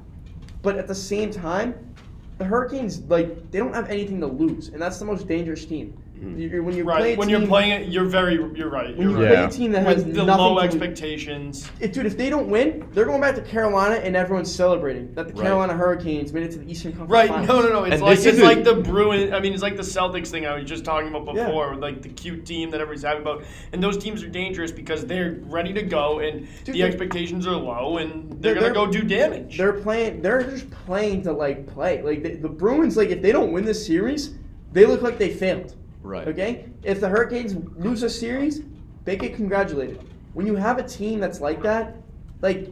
[0.63, 1.95] but at the same time,
[2.39, 5.99] the Hurricanes like they don't have anything to lose, and that's the most dangerous team.
[6.25, 6.39] Mhm.
[6.53, 6.99] You- when you Right.
[7.01, 8.35] play a when you're playing it, you're very.
[8.55, 8.97] You're right.
[8.97, 9.33] when You're you right.
[9.33, 9.47] play Yeah.
[9.49, 11.71] a team that has With the nothing low to expectations.
[11.81, 15.29] It- dude, if they don't win, they're going back to Carolina, and everyone's celebrating that
[15.29, 15.43] the Right.
[15.45, 17.49] Carolina Hurricanes made it to the Eastern Conference Right, Finals.
[17.49, 17.85] no, no, no.
[17.85, 19.33] It's And like it's like the Bruins.
[19.33, 22.03] I mean, it's like the Celtics thing I was just talking about before, with like
[22.03, 23.43] the cute team that everybody's happy about.
[23.73, 27.57] And those teams are dangerous because they're ready to go, and Dude, the expectations are
[27.57, 29.59] low, and they're, They're- gonna go do damage.
[29.59, 30.23] They're playing.
[30.23, 32.03] They're just playing to like play.
[32.03, 34.35] Like the, the Bruins, like if they don't win this series,
[34.73, 35.75] they look like they failed.
[36.05, 36.29] Right.
[36.29, 36.67] Okay.
[36.83, 38.63] If the Hurricanes lose a series,
[39.05, 40.01] they get congratulated.
[40.35, 41.97] When you have a team that's like that,
[42.43, 42.69] like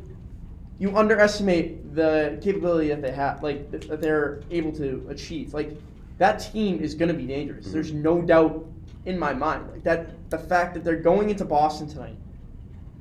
[0.78, 5.54] you underestimate the capability that they have, like that they're able to achieve.
[5.54, 5.70] Like
[6.18, 7.64] that team is going to be dangerous.
[7.64, 7.72] Mm-hmm.
[7.72, 8.66] There's no doubt
[9.06, 9.70] in my mind.
[9.72, 12.16] Like that, the fact that they're going into Boston tonight,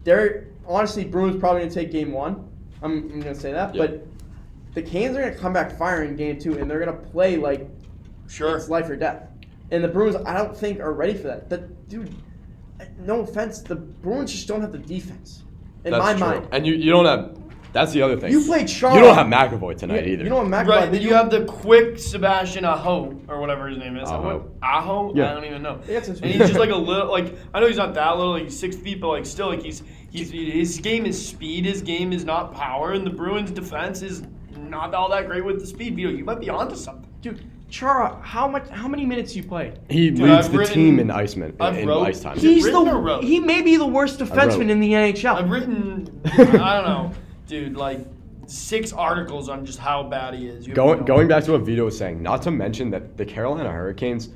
[0.05, 2.47] they're honestly Bruins probably going to take Game One.
[2.81, 3.85] I'm, I'm going to say that, Yeah.
[3.85, 4.07] but
[4.75, 7.35] the Canes are going to come back firing Game Two, and they're going to play
[7.35, 7.67] like
[8.29, 8.55] sure.
[8.55, 9.27] it's life or death.
[9.71, 11.49] And the Bruins, I don't think, are ready for that.
[11.49, 12.13] That dude,
[12.99, 15.43] no offense, the Bruins just don't have the defense.
[15.83, 16.39] In That's my true.
[16.39, 17.37] mind, And you, you don't have.
[17.73, 18.33] That's the other thing.
[18.33, 18.93] you played Chara.
[18.93, 20.23] You don't have McAvoy tonight you, either.
[20.23, 20.69] You don't have McAvoy.
[20.69, 24.09] Right, but then you have the quick Sebastian Aho or whatever his name is.
[24.09, 24.51] Aho.
[24.61, 25.13] Aho?
[25.15, 25.31] Yeah.
[25.31, 25.79] I don't even know.
[25.87, 28.33] Yeah, it's and he's just like a little like I know he's not that little,
[28.33, 31.81] like he's six feet, but like still like he's he's his game is speed, his
[31.81, 34.23] game is not power, and the Bruins defense is
[34.57, 35.95] not all that great with the speed.
[35.95, 37.09] Vito, you might be onto something.
[37.21, 37.49] dude.
[37.71, 38.67] Chara, how much?
[38.69, 39.79] How many minutes you played?
[39.89, 42.37] he Dude, leads I've the written- team in ice min, I've in wrote- ice time.
[42.37, 43.23] Is it He's written or the wrote?
[43.23, 44.29] he may be the worst wrote.
[44.29, 45.35] defenseman in the NHL.
[45.37, 47.11] I've written I don't know,
[47.47, 47.99] dude, like
[48.45, 50.67] six articles on just how bad he is.
[50.67, 53.15] You have Going no going back to what Vito was saying, not to mention that
[53.17, 54.29] the Carolina Hurricanes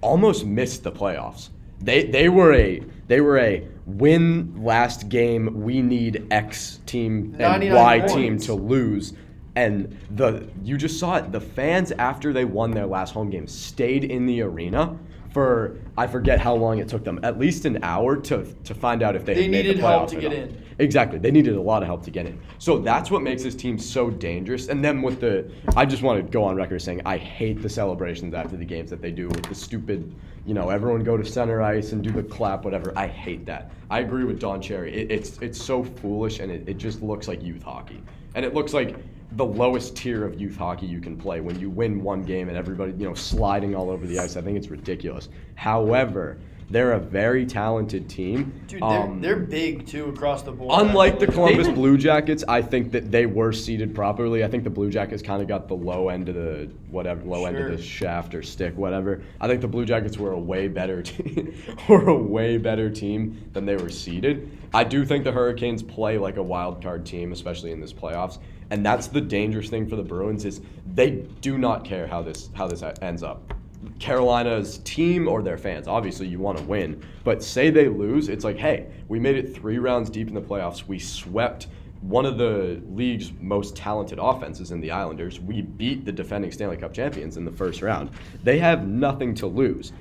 [0.00, 1.48] almost missed the playoffs.
[1.80, 5.62] They they were a they were a win last game.
[5.62, 8.14] We need X team and 99 Y points.
[8.14, 9.14] team to lose.
[9.58, 11.32] And the you just saw it.
[11.32, 14.96] The fans after they won their last home game stayed in the arena
[15.32, 19.02] for I forget how long it took them, at least an hour to to find
[19.02, 20.64] out if they, They had made needed the help to get in.
[20.78, 22.40] Exactly, they needed a lot of help to get in.
[22.58, 24.68] So that's what makes this team so dangerous.
[24.68, 27.68] And then with the, I just want to go on record saying I hate the
[27.68, 30.14] celebrations after the games that they do with the stupid,
[30.46, 32.92] you know, everyone go to center ice and do the clap, whatever.
[32.96, 33.72] I hate that.
[33.90, 34.94] I agree with Don Cherry.
[34.94, 38.00] It, it's it's so foolish and it, it just looks like youth hockey,
[38.36, 38.94] and it looks like
[39.32, 42.56] the lowest tier of youth hockey you can play when you win one game and
[42.56, 44.36] everybody, you know, sliding all over the ice.
[44.36, 45.28] I think it's ridiculous.
[45.54, 46.38] However,
[46.70, 48.52] they're a very talented team.
[48.66, 50.82] Dude, they're, Um, they're big too across the board.
[50.82, 54.44] Unlike the Columbus Blue Jackets, I think that they were seated properly.
[54.44, 57.46] I think the Blue Jackets kind of got the low end of the whatever, low
[57.46, 59.22] end of the shaft or stick, whatever.
[59.40, 61.54] I think the Blue Jackets were a way better team,
[61.88, 64.50] were a way better team than they were seated.
[64.74, 68.38] I do think the Hurricanes play like a wild card team, especially in this playoffs,
[68.70, 70.60] and that's the dangerous thing for the Bruins is
[70.94, 73.54] they do not care how this how this ends up.
[73.98, 75.86] Carolina's team or their fans.
[75.88, 79.54] Obviously, you want to win, but say they lose, it's like, hey, we made it
[79.54, 80.86] three rounds deep in the playoffs.
[80.86, 81.68] We swept
[82.00, 85.40] one of the league's most talented offenses in the Islanders.
[85.40, 88.10] We beat the defending Stanley Cup champions in the first round.
[88.44, 89.92] They have nothing to lose.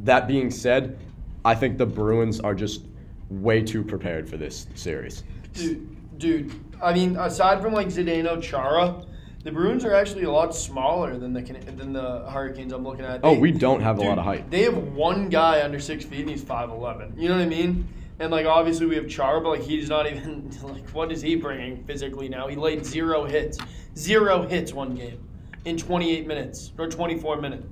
[0.00, 0.98] That being said,
[1.44, 2.82] I think the Bruins are just
[3.30, 5.24] way too prepared for this series.
[5.54, 6.52] Dude, dude.
[6.82, 9.04] I mean, aside from like Zdeno Chara,
[9.44, 12.72] the Bruins are actually a lot smaller than the than the Hurricanes.
[12.72, 13.20] I'm looking at.
[13.22, 14.50] Oh, we don't have a lot of height.
[14.50, 17.14] They have one guy under six feet, and he's five eleven.
[17.16, 17.88] You know what I mean?
[18.18, 21.36] And like obviously we have Chara, but like he's not even like what is he
[21.36, 22.48] bringing physically now?
[22.48, 23.58] He laid zero hits,
[23.96, 25.22] zero hits one game
[25.64, 27.66] in 28 minutes or 24 minutes.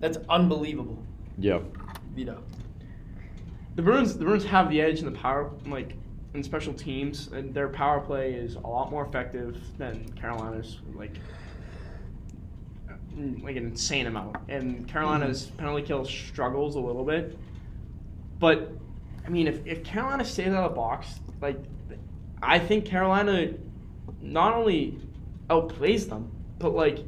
[0.00, 1.02] That's unbelievable,
[1.38, 1.62] Yep.
[2.14, 2.42] Vito.
[3.76, 5.96] The Bruins, the Bruins have the edge in the power, like
[6.34, 10.78] in special teams, and their power play is a lot more effective than Carolina's.
[10.94, 11.16] Like,
[13.42, 14.36] like an insane amount.
[14.48, 15.56] And Carolina's mm-hmm.
[15.56, 17.38] penalty kill struggles a little bit.
[18.38, 18.72] But
[19.24, 21.58] I mean, if, if Carolina stays out of the box, like
[22.42, 23.52] I think Carolina
[24.20, 24.98] not only
[25.48, 26.98] outplays them, but like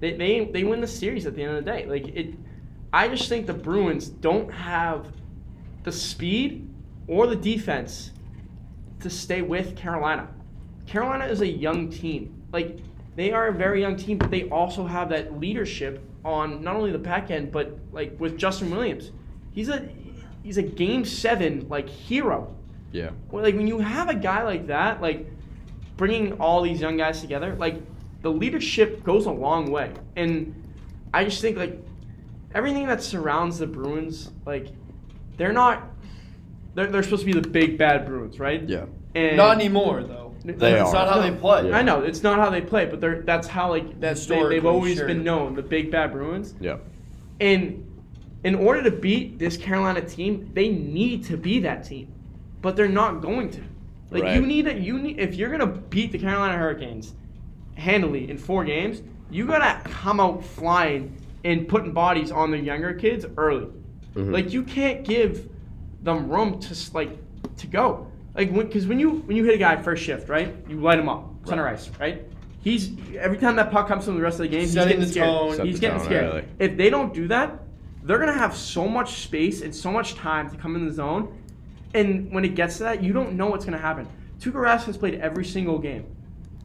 [0.00, 1.86] they, they they win the series at the end of the day.
[1.86, 2.34] Like it,
[2.92, 5.06] I just think the Bruins don't have
[5.82, 6.68] the speed
[7.08, 8.11] or the defense
[9.02, 10.28] to stay with Carolina.
[10.86, 12.42] Carolina is a young team.
[12.52, 12.78] Like
[13.16, 16.92] they are a very young team, but they also have that leadership on not only
[16.92, 19.10] the back end, but like with Justin Williams.
[19.52, 19.88] He's a
[20.42, 22.54] he's a game seven like hero.
[22.92, 23.10] Yeah.
[23.30, 25.26] Well, like when you have a guy like that, like
[25.96, 27.80] bringing all these young guys together, like
[28.22, 29.92] the leadership goes a long way.
[30.16, 30.54] And
[31.12, 31.78] I just think like
[32.54, 34.68] everything that surrounds the Bruins, like
[35.36, 35.88] they're not,
[36.74, 38.66] they're, they're supposed to be the big bad Bruins, right?
[38.68, 38.86] Yeah.
[39.14, 40.34] And Not anymore though.
[40.44, 40.94] They That's are.
[40.94, 41.68] not how they play.
[41.68, 41.76] Yeah.
[41.76, 44.56] I know it's not how they play, but they're that's how like that's they, Historically,
[44.56, 45.06] they've always sure.
[45.06, 46.54] been known, the big bad Bruins.
[46.60, 46.78] Yeah.
[47.40, 47.86] And
[48.42, 52.12] in order to beat this Carolina team, they need to be that team,
[52.60, 53.60] but they're not going to.
[54.10, 54.34] Like Right.
[54.34, 54.80] you need that.
[54.80, 57.14] You need if you're gonna beat the Carolina Hurricanes
[57.76, 62.94] handily in four games, you gotta come out flying and putting bodies on the younger
[62.94, 63.68] kids early.
[64.16, 64.32] Mhm.
[64.32, 65.48] Like you can't give
[66.02, 67.10] them room to s- like
[67.58, 68.06] to go.
[68.34, 70.54] Like because when you when you hit a guy first shift, right?
[70.68, 72.22] You light him up, center ice, right?
[72.62, 75.30] He's every time that puck comes from the rest of the game, Setting he's getting
[75.32, 75.52] tone.
[75.52, 75.56] scared.
[75.56, 76.24] Set He's the getting tone scared.
[76.24, 76.44] early.
[76.58, 77.58] If they don't do that,
[78.04, 81.36] they're gonna have so much space and so much time to come in the zone.
[81.94, 84.06] And when it gets to that, you don't know what's gonna happen.
[84.40, 86.04] Tuukka Rask has played every single game.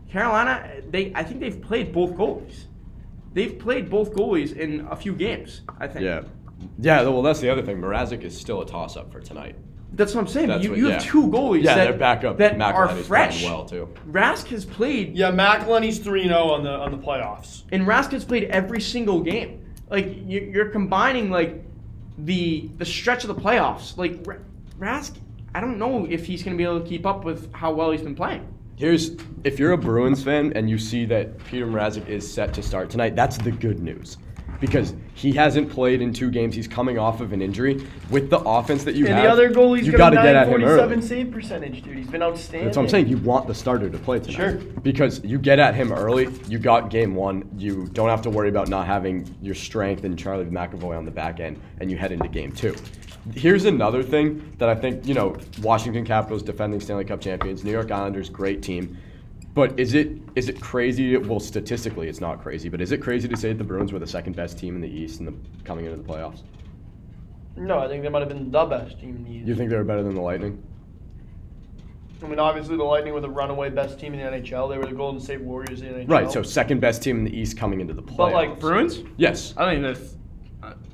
[0.09, 2.65] Carolina, they I think they've played both goalies.
[3.33, 5.61] They've played both goalies in a few games.
[5.79, 6.05] I think.
[6.05, 6.21] Yeah.
[6.79, 7.77] Yeah, well, that's the other thing.
[7.77, 9.55] Mrazek is still a toss-up for tonight.
[9.93, 10.47] That's what I'm saying.
[10.49, 10.93] That's you what- you yeah.
[10.95, 13.39] have two goalies Yeah, that, their backup that are McElhinney's fresh.
[13.39, 13.89] playing well too.
[14.11, 17.63] Rask has played Yeah, McElhinney's 3 0 on the on the playoffs.
[17.71, 19.61] and Rask has played every single game.
[19.89, 21.63] Like you- you're combining like
[22.19, 23.97] the the stretch of the playoffs.
[23.97, 24.35] Like Ra-
[24.79, 25.13] Rask,
[25.55, 27.91] I don't know if he's going to be able to keep up with how well
[27.91, 28.45] he's been playing.
[28.75, 29.11] Here's
[29.43, 32.89] if you're a Bruins fan and you see that Peter Mrazek is set to start
[32.89, 34.17] tonight, that's the good news.
[34.59, 37.85] Because he hasn't played in two games, he's coming off of an injury.
[38.09, 40.47] With the offense that you and have, the other goalie's you got to get at
[40.47, 41.01] him 947 early.
[41.07, 41.97] save percentage, dude.
[41.97, 42.65] He's been outstanding.
[42.65, 43.07] That's what I'm saying.
[43.07, 44.35] You want the starter to play tonight.
[44.35, 44.53] Sure.
[44.81, 47.47] Because you get at him early, you got game one.
[47.55, 51.11] You don't have to worry about not having your strength and Charlie McAvoy on the
[51.11, 52.75] back end, and you head into game two.
[53.35, 57.71] Here's another thing that I think, you know, Washington Capitals defending Stanley Cup champions, New
[57.71, 58.97] York Islanders, great team.
[59.57, 61.17] But is it is it crazy?
[61.17, 62.69] Well, statistically, it's not crazy.
[62.69, 64.81] But is it crazy to say that the Bruins were the second best team in
[64.81, 66.43] the East in the coming into the playoffs?
[67.55, 69.47] No, I think they might have been the best team in the East.
[69.47, 70.61] You think they were better than the Lightning?
[72.23, 74.69] I mean, obviously the Lightning were the runaway best team in the NHL.
[74.69, 76.09] They were the Golden State Warriors in the NHL.
[76.11, 76.31] Right.
[76.31, 78.17] So second best team in the East coming into the playoffs.
[78.17, 78.99] But, like, Bruins?
[79.17, 79.55] yes.
[79.57, 80.17] I think that's.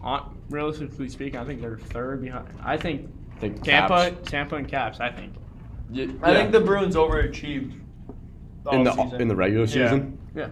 [0.02, 2.48] Uh, realistically speaking, I think they're third behind.
[2.64, 5.02] I think I think Tampa, Caps- Tampa and Caps.
[5.02, 5.34] I think.
[5.92, 6.38] Yeah, I yeah.
[6.38, 7.83] think the Bruins overachieved
[8.72, 9.20] in the offseason.
[9.20, 9.72] in the regular Yeah.
[9.90, 10.18] season.
[10.36, 10.48] Yeah.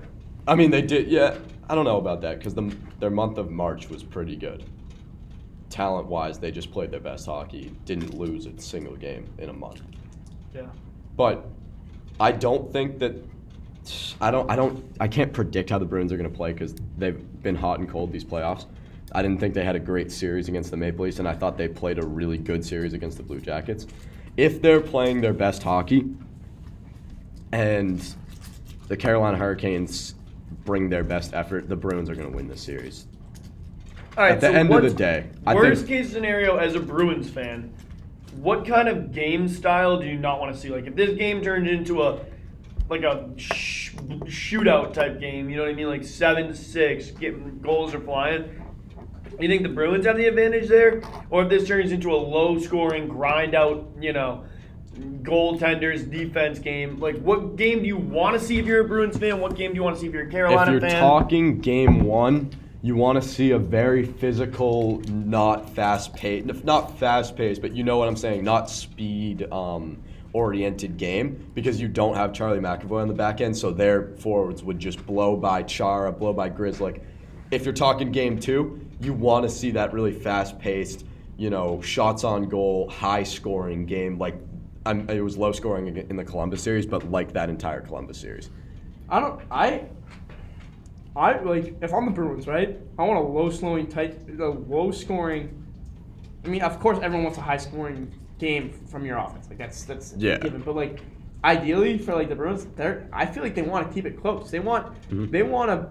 [0.47, 1.08] I mean, they did.
[1.08, 1.38] Yeah,
[1.69, 4.63] I don't know about that because the their month of March was pretty good.
[5.69, 7.71] Talent wise, they just played their best hockey.
[7.86, 9.82] Didn't lose a single game in a month.
[10.54, 10.63] Yeah.
[11.15, 11.45] But
[12.19, 13.15] I don't think that.
[14.19, 14.50] I don't.
[14.52, 14.84] I don't.
[15.00, 17.88] I can't predict how the Bruins are going to play because they've been hot and
[17.89, 18.65] cold these playoffs.
[19.13, 21.58] I didn't think they had a great series against the Maple Leafs, and I thought
[21.58, 23.88] they played a really good series against the Blue Jackets.
[24.38, 26.06] If they're playing their best hockey,
[27.52, 28.16] and
[28.88, 30.16] the Carolina Hurricanes
[30.66, 33.08] bring their best effort, the Bruins are going to win this series.
[34.18, 34.34] All right.
[34.34, 36.80] At the so end of the what's- day, I worst think- case scenario as a
[36.80, 37.74] Bruins fan,
[38.36, 40.70] what kind of game style do you not want to see?
[40.70, 42.20] Like if this game turned into a
[42.90, 43.94] like a sh-
[44.26, 45.88] shootout type game, you know what I mean?
[45.88, 48.50] Like seven six, getting goals are flying.
[49.40, 52.60] You think the Bruins have the advantage there, or if this turns into a low
[52.60, 54.44] scoring grind out, you know,
[54.96, 57.00] goaltenders defense game?
[57.00, 59.40] Like what game do you want to see if you're a Bruins fan?
[59.40, 60.76] What game do you want to see if you're a Carolina fan?
[60.76, 61.02] if you're fan?
[61.02, 62.52] talking game one,
[62.84, 67.84] you want to see a very physical, not fast paced, not fast paced, but you
[67.84, 70.02] know what I'm saying, not speed um,
[70.34, 74.64] oriented game because you don't have Charlie McAvoy on the back end, so their forwards
[74.64, 77.00] would just blow by Chara, blow by Grizzly.
[77.52, 81.06] If you're talking game two, you want to see that really fast paced,
[81.38, 84.18] you know, shots on goal, high scoring game.
[84.18, 84.36] Like
[84.86, 88.50] I'm, it was low scoring in the Columbus series, but like that entire Columbus series.
[89.10, 89.41] I don't.
[89.52, 89.84] I.
[91.15, 92.78] I like if I'm the Bruins, right?
[92.98, 95.58] I want a low slowing tight, a low scoring.
[96.46, 99.48] I mean, of course, everyone wants a high scoring game from your offense.
[99.50, 100.38] Like that's that's Yeah.
[100.38, 100.62] given.
[100.62, 101.02] But like,
[101.44, 103.08] ideally for like the Bruins, they're.
[103.12, 104.50] I feel like they want to keep it close.
[104.50, 104.88] They want.
[105.10, 105.30] Mhm.
[105.32, 105.89] They want to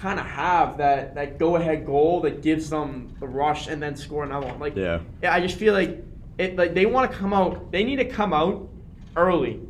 [0.00, 3.94] kind of have that that go ahead goal that gives them the rush and then
[3.94, 4.58] score another one.
[4.58, 5.00] Like Yeah.
[5.22, 6.02] yeah, I just feel like
[6.42, 6.56] it.
[6.56, 7.70] Like they want to come out.
[7.72, 8.68] They need to come out
[9.16, 9.60] early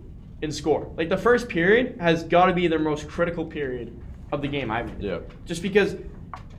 [0.42, 0.90] and score.
[0.96, 3.96] Like the first period has got to be their most critical period
[4.32, 4.70] of the game.
[4.70, 5.18] I mean, Yeah.
[5.44, 5.96] just because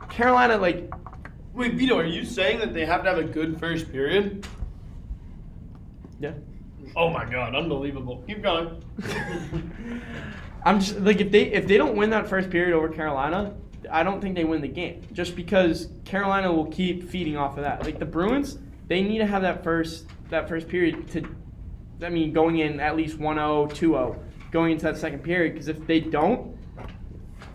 [0.10, 0.91] Carolina, like,
[1.54, 4.45] Wait, Vito, are you saying that they have to have a good first period?
[6.19, 6.32] yeah.
[6.95, 8.23] Oh my god, unbelievable.
[8.28, 8.82] Keep going.
[10.65, 13.54] I'm just like if they if they don't win that first period over Carolina,
[13.91, 15.02] I don't think they win the game.
[15.12, 17.84] Just because Carolina will keep feeding off of that.
[17.84, 18.58] Like the Bruins,
[18.93, 21.27] they need to have that first that first period to
[22.03, 24.19] I mean going in at least 1-0, 2-0
[24.51, 26.56] going into that second period because if they don't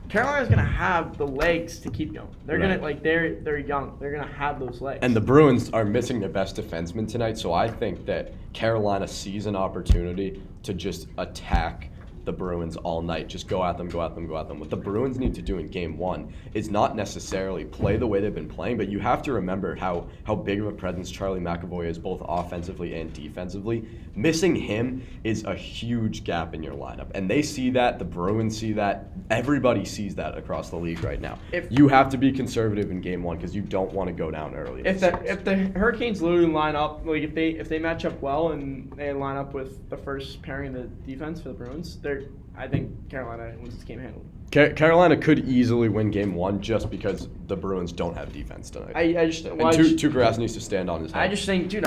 [0.09, 2.35] Carolina's gonna have the legs to keep going.
[2.47, 3.99] They're gonna like they're they're young.
[4.01, 5.01] They're gonna have those legs.
[5.03, 9.45] And the Bruins are missing their best defenseman tonight, so I think that Carolina sees
[9.45, 11.91] an opportunity to just attack
[12.29, 13.27] the Bruins all night.
[13.27, 14.61] Just go at them, go at them, go at them.
[14.61, 18.21] What the Bruins need to do in game one is not necessarily play the way
[18.21, 21.41] they've been playing, but you have to remember how, how big of a presence Charlie
[21.41, 23.89] McAvoy is both offensively and defensively.
[24.15, 27.07] Missing him is a huge gap in your lineup.
[27.15, 31.23] And they see that, the Bruins see that, everybody sees that across the league right
[31.23, 31.39] now.
[31.53, 34.31] If- you have to be conservative in game one because you don't want to go
[34.31, 34.83] down early.
[34.85, 38.21] if the if the Hurricanes literally line up like if they if they match up
[38.21, 41.97] well and they line up with the first pairing of the defense for the Bruins,
[42.01, 42.18] they're
[42.57, 44.25] I think Carolina wins this game handily.
[44.51, 48.93] Carolina could easily win game one just because the Bruins don't have defense tonight.
[48.97, 51.21] I, I just well, and Tu- Tuukka needs to stand on his head.
[51.23, 51.85] I just think dude,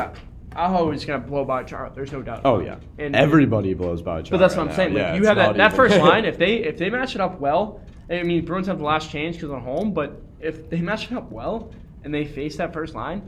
[0.56, 1.92] Aho is gonna blow by Chara.
[1.94, 2.42] There's no doubt.
[2.46, 2.76] oh yeah.
[3.00, 4.22] And- everybody blows by.
[4.22, 4.30] Charles.
[4.30, 4.76] But that's right what I'm now.
[4.76, 4.94] saying.
[4.94, 6.26] Like, Yeah, you have that, that first line.
[6.26, 9.36] If they if they match it up well, I mean Bruins have the last chance
[9.38, 9.94] because on home.
[9.94, 11.72] But if they match it up well
[12.04, 13.28] and they face that first line,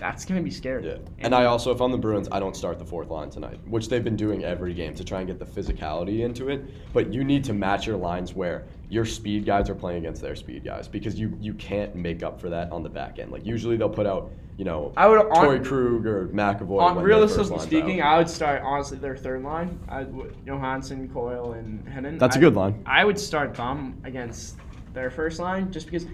[0.00, 0.86] that's gonna be scary.
[0.88, 0.96] Yeah.
[1.18, 3.88] And I also, if I'm the Bruins, I don't start the fourth line tonight, which
[3.88, 6.64] they've been doing every game to try and get the physicality into it.
[6.94, 10.34] But you need to match your lines where your speed guys are playing against their
[10.34, 13.30] speed guys because you you can't make up for that on the back end.
[13.30, 16.80] Like usually they'll put out, you know, I would- on- Torrey Krug or McAvoy.
[16.80, 18.14] On, when their first realistically speaking, out.
[18.14, 19.78] I would start honestly their third line.
[19.86, 22.18] I would Johansson, Coyle, and Heinen.
[22.18, 22.82] That's a I- good line.
[22.86, 24.56] I would start them against
[24.94, 26.06] their first line just because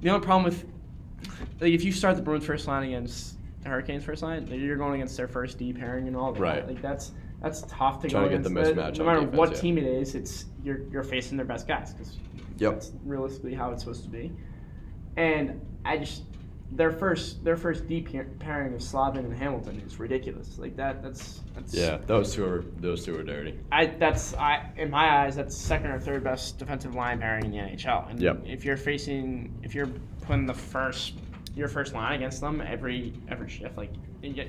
[0.00, 0.64] the only problem with
[1.60, 4.94] like if you start the Bruins first line against the Hurricanes first line, you're going
[4.94, 6.40] against their first D pairing and all that.
[6.40, 6.66] Right.
[6.66, 8.76] Like that's that's tough to Trying go to get the against.
[8.76, 9.58] mismatch no matter defense, what yeah.
[9.60, 12.16] team it is, it's you're you're facing their best guys because
[12.58, 12.72] Yep.
[12.72, 14.32] that's realistically how it's supposed to be.
[15.16, 16.22] And I just
[16.72, 18.02] their first their first D
[18.40, 20.58] pairing of Slavin and Hamilton is ridiculous.
[20.58, 23.58] Like that that's that's Yeah, those two are those two are dirty.
[23.72, 27.50] I that's I in my eyes that's second or third best defensive line pairing in
[27.52, 28.10] the NHL.
[28.10, 28.42] And Yep.
[28.46, 29.88] if you're facing if you're
[30.22, 31.14] putting the first
[31.58, 33.90] your first line against them every every shift, like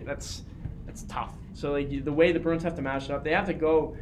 [0.05, 0.43] that's
[0.85, 1.33] that's tough.
[1.53, 3.97] So like the way the Bruins have to match it up, they have to go.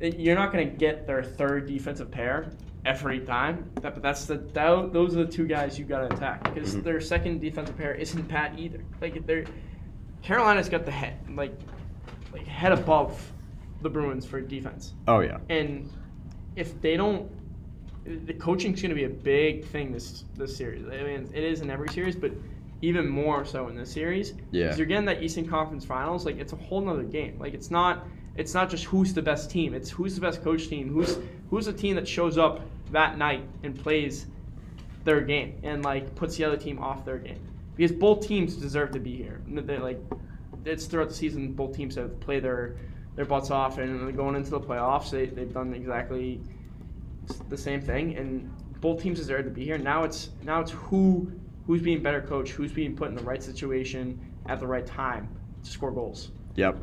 [0.00, 2.50] You're not going to get their third defensive pair
[2.84, 3.70] every time.
[3.80, 6.74] That, but that's the that, those are the two guys you got to attack because
[6.76, 6.84] Mhm.
[6.84, 8.80] their second defensive pair isn't Pat either.
[9.00, 9.44] Like they're
[10.22, 11.58] Carolina's got the head like
[12.32, 13.32] like head above
[13.82, 15.38] the Bruins for defense, Oh yeah.
[15.48, 15.90] and
[16.56, 17.30] if they don't.
[18.04, 20.84] The coaching is going to be a big thing this this series.
[20.86, 22.32] I mean, it is in every series, but
[22.82, 24.34] even more so in this series.
[24.50, 24.64] Yeah.
[24.64, 26.26] Because you're getting that Eastern Conference Finals.
[26.26, 27.38] Like it's a whole nother game.
[27.38, 29.74] Like it's not it's not just who's the best team.
[29.74, 30.92] It's who's the best coach team.
[30.92, 31.18] Who's
[31.50, 32.60] who's the team that shows up
[32.92, 34.26] that night and plays
[35.04, 37.40] their game and like puts the other team off their game.
[37.76, 39.40] Because both teams deserve to be here.
[39.48, 40.00] They like
[40.64, 41.52] it's throughout the season.
[41.52, 42.76] Both teams have played their
[43.16, 46.40] their butts off, and going into the playoffs, they they've done exactly
[47.48, 48.16] the same thing.
[48.16, 48.50] And
[48.80, 49.78] both teams deserve to be here.
[49.78, 51.32] Now it's now it's who
[51.66, 55.28] who's being better coach, who's being put in the right situation at the right time
[55.62, 56.30] to score goals.
[56.56, 56.76] Yep.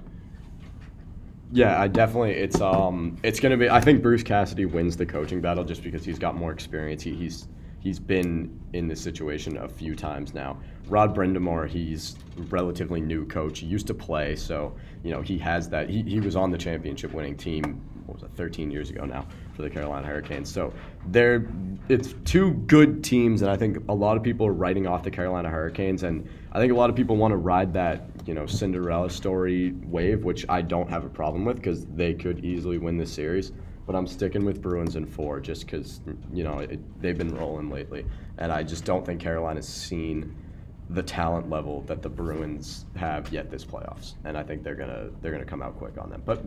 [1.54, 2.32] Yeah, I definitely.
[2.32, 3.70] It's um, it's gonna be.
[3.70, 7.04] I think Bruce Cassidy wins the coaching battle just because he's got more experience.
[7.04, 7.48] He, he's
[7.80, 10.58] he's been in this situation a few times now.
[10.88, 12.16] Rod Brind'Amour, he's
[12.50, 13.60] relatively new coach.
[13.60, 15.90] He used to play, so you know he has that.
[15.90, 17.82] He, he was on the championship winning team.
[18.06, 19.28] What was it, 13 years ago now
[19.62, 20.52] for the Carolina Hurricanes.
[20.52, 20.74] So
[21.08, 21.48] they're
[21.90, 25.12] it's two good teams, and I think a lot of people are writing off the
[25.12, 28.46] Carolina Hurricanes, and I think a lot of people want to ride that you know
[28.46, 32.98] Cinderella story wave, which I don't have a problem with because they could easily win
[32.98, 33.52] this series.
[33.86, 36.02] But I'm sticking with Bruins in four just because
[36.34, 38.06] you know it, they've been rolling lately,
[38.38, 40.36] and I just don't think Carolina's seen
[40.92, 45.10] the talent level that the Bruins have yet this playoffs, and I think they're gonna
[45.22, 46.22] they're gonna come out quick on them.
[46.26, 46.44] But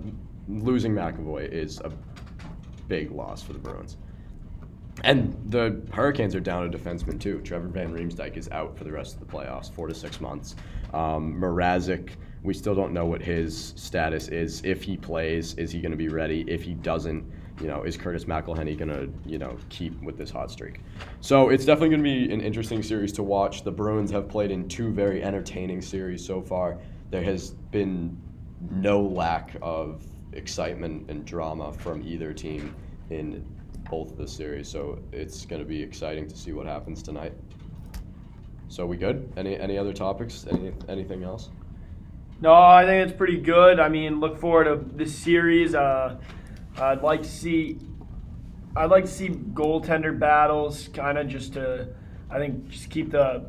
[0.49, 1.91] losing McAvoy is a
[2.89, 3.97] big loss for the Bruins.
[5.03, 7.41] And the Hurricanes are down a defenseman too.
[7.41, 10.55] Trevor Van Riemsdyk is out for the rest of the playoffs, four to six months.
[10.93, 12.11] Um, Mrazek,
[12.45, 14.63] we still don't know what his status is.
[14.65, 16.45] If he plays, is he going to be ready?
[16.47, 17.25] If he doesn't,
[17.61, 20.81] you know, is Curtis McElhinney going to, you know, keep with this hot streak?
[21.21, 23.65] So it's definitely going to be an interesting series to watch.
[23.65, 26.79] The Bruins have played in two very entertaining series so far.
[27.11, 28.17] There has been
[28.71, 30.05] no lack of
[30.35, 32.75] excitement and drama from either team
[33.11, 33.45] in
[33.91, 34.69] both of the series.
[34.69, 37.35] So it's going to be exciting to see what happens tonight.
[38.69, 39.33] So we good?
[39.37, 40.47] Any any other topics?
[40.51, 41.51] Any anything else?
[42.41, 43.79] No, I think it's pretty good.
[43.79, 45.75] I mean, look forward to this series.
[45.75, 46.19] Uh,
[46.77, 47.79] I'd like to see,
[48.75, 51.89] I'd like to see goaltender battles, kind of just to,
[52.29, 53.47] I think, just keep the,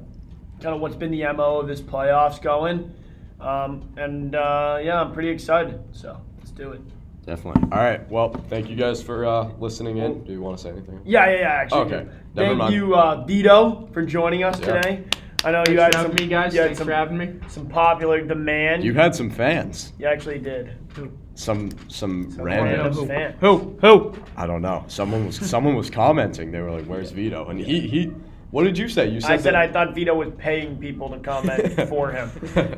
[0.61, 2.93] kind of what's been the mo of this playoffs going.
[3.39, 5.83] Um, and uh, yeah, I'm pretty excited.
[5.91, 6.21] So
[6.55, 6.81] do it.
[7.25, 7.63] Definitely.
[7.71, 8.07] All right.
[8.09, 10.23] Well, thank you guys for uh, listening in.
[10.23, 11.01] Do you want to say anything?
[11.05, 11.47] Yeah, yeah, yeah.
[11.49, 11.95] Actually, Okay,
[12.35, 12.73] never thank mind.
[12.75, 14.65] you, uh, Vito, for joining us Yeah.
[14.81, 15.03] today.
[15.43, 16.53] I know Thanks you had for some having me, guys.
[16.53, 17.33] You had Thanks some, for having me.
[17.47, 18.83] some popular demand.
[18.83, 19.93] You had some fans.
[19.99, 20.71] You actually did.
[20.95, 22.79] Some some Some random.
[22.85, 23.35] random fan.
[23.41, 23.77] Who?
[23.81, 24.13] Who?
[24.37, 24.85] I don't know.
[24.87, 26.51] Someone was someone was commenting.
[26.51, 28.11] They were like, "Where's Vito?" And he he.
[28.51, 29.07] What did you say?
[29.09, 32.31] You said I said I thought Vito was paying people to comment for him.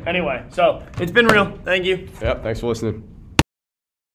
[0.07, 1.57] Anyway, so it's been real.
[1.63, 2.07] Thank you.
[2.21, 2.43] Yep.
[2.43, 3.03] Thanks for listening.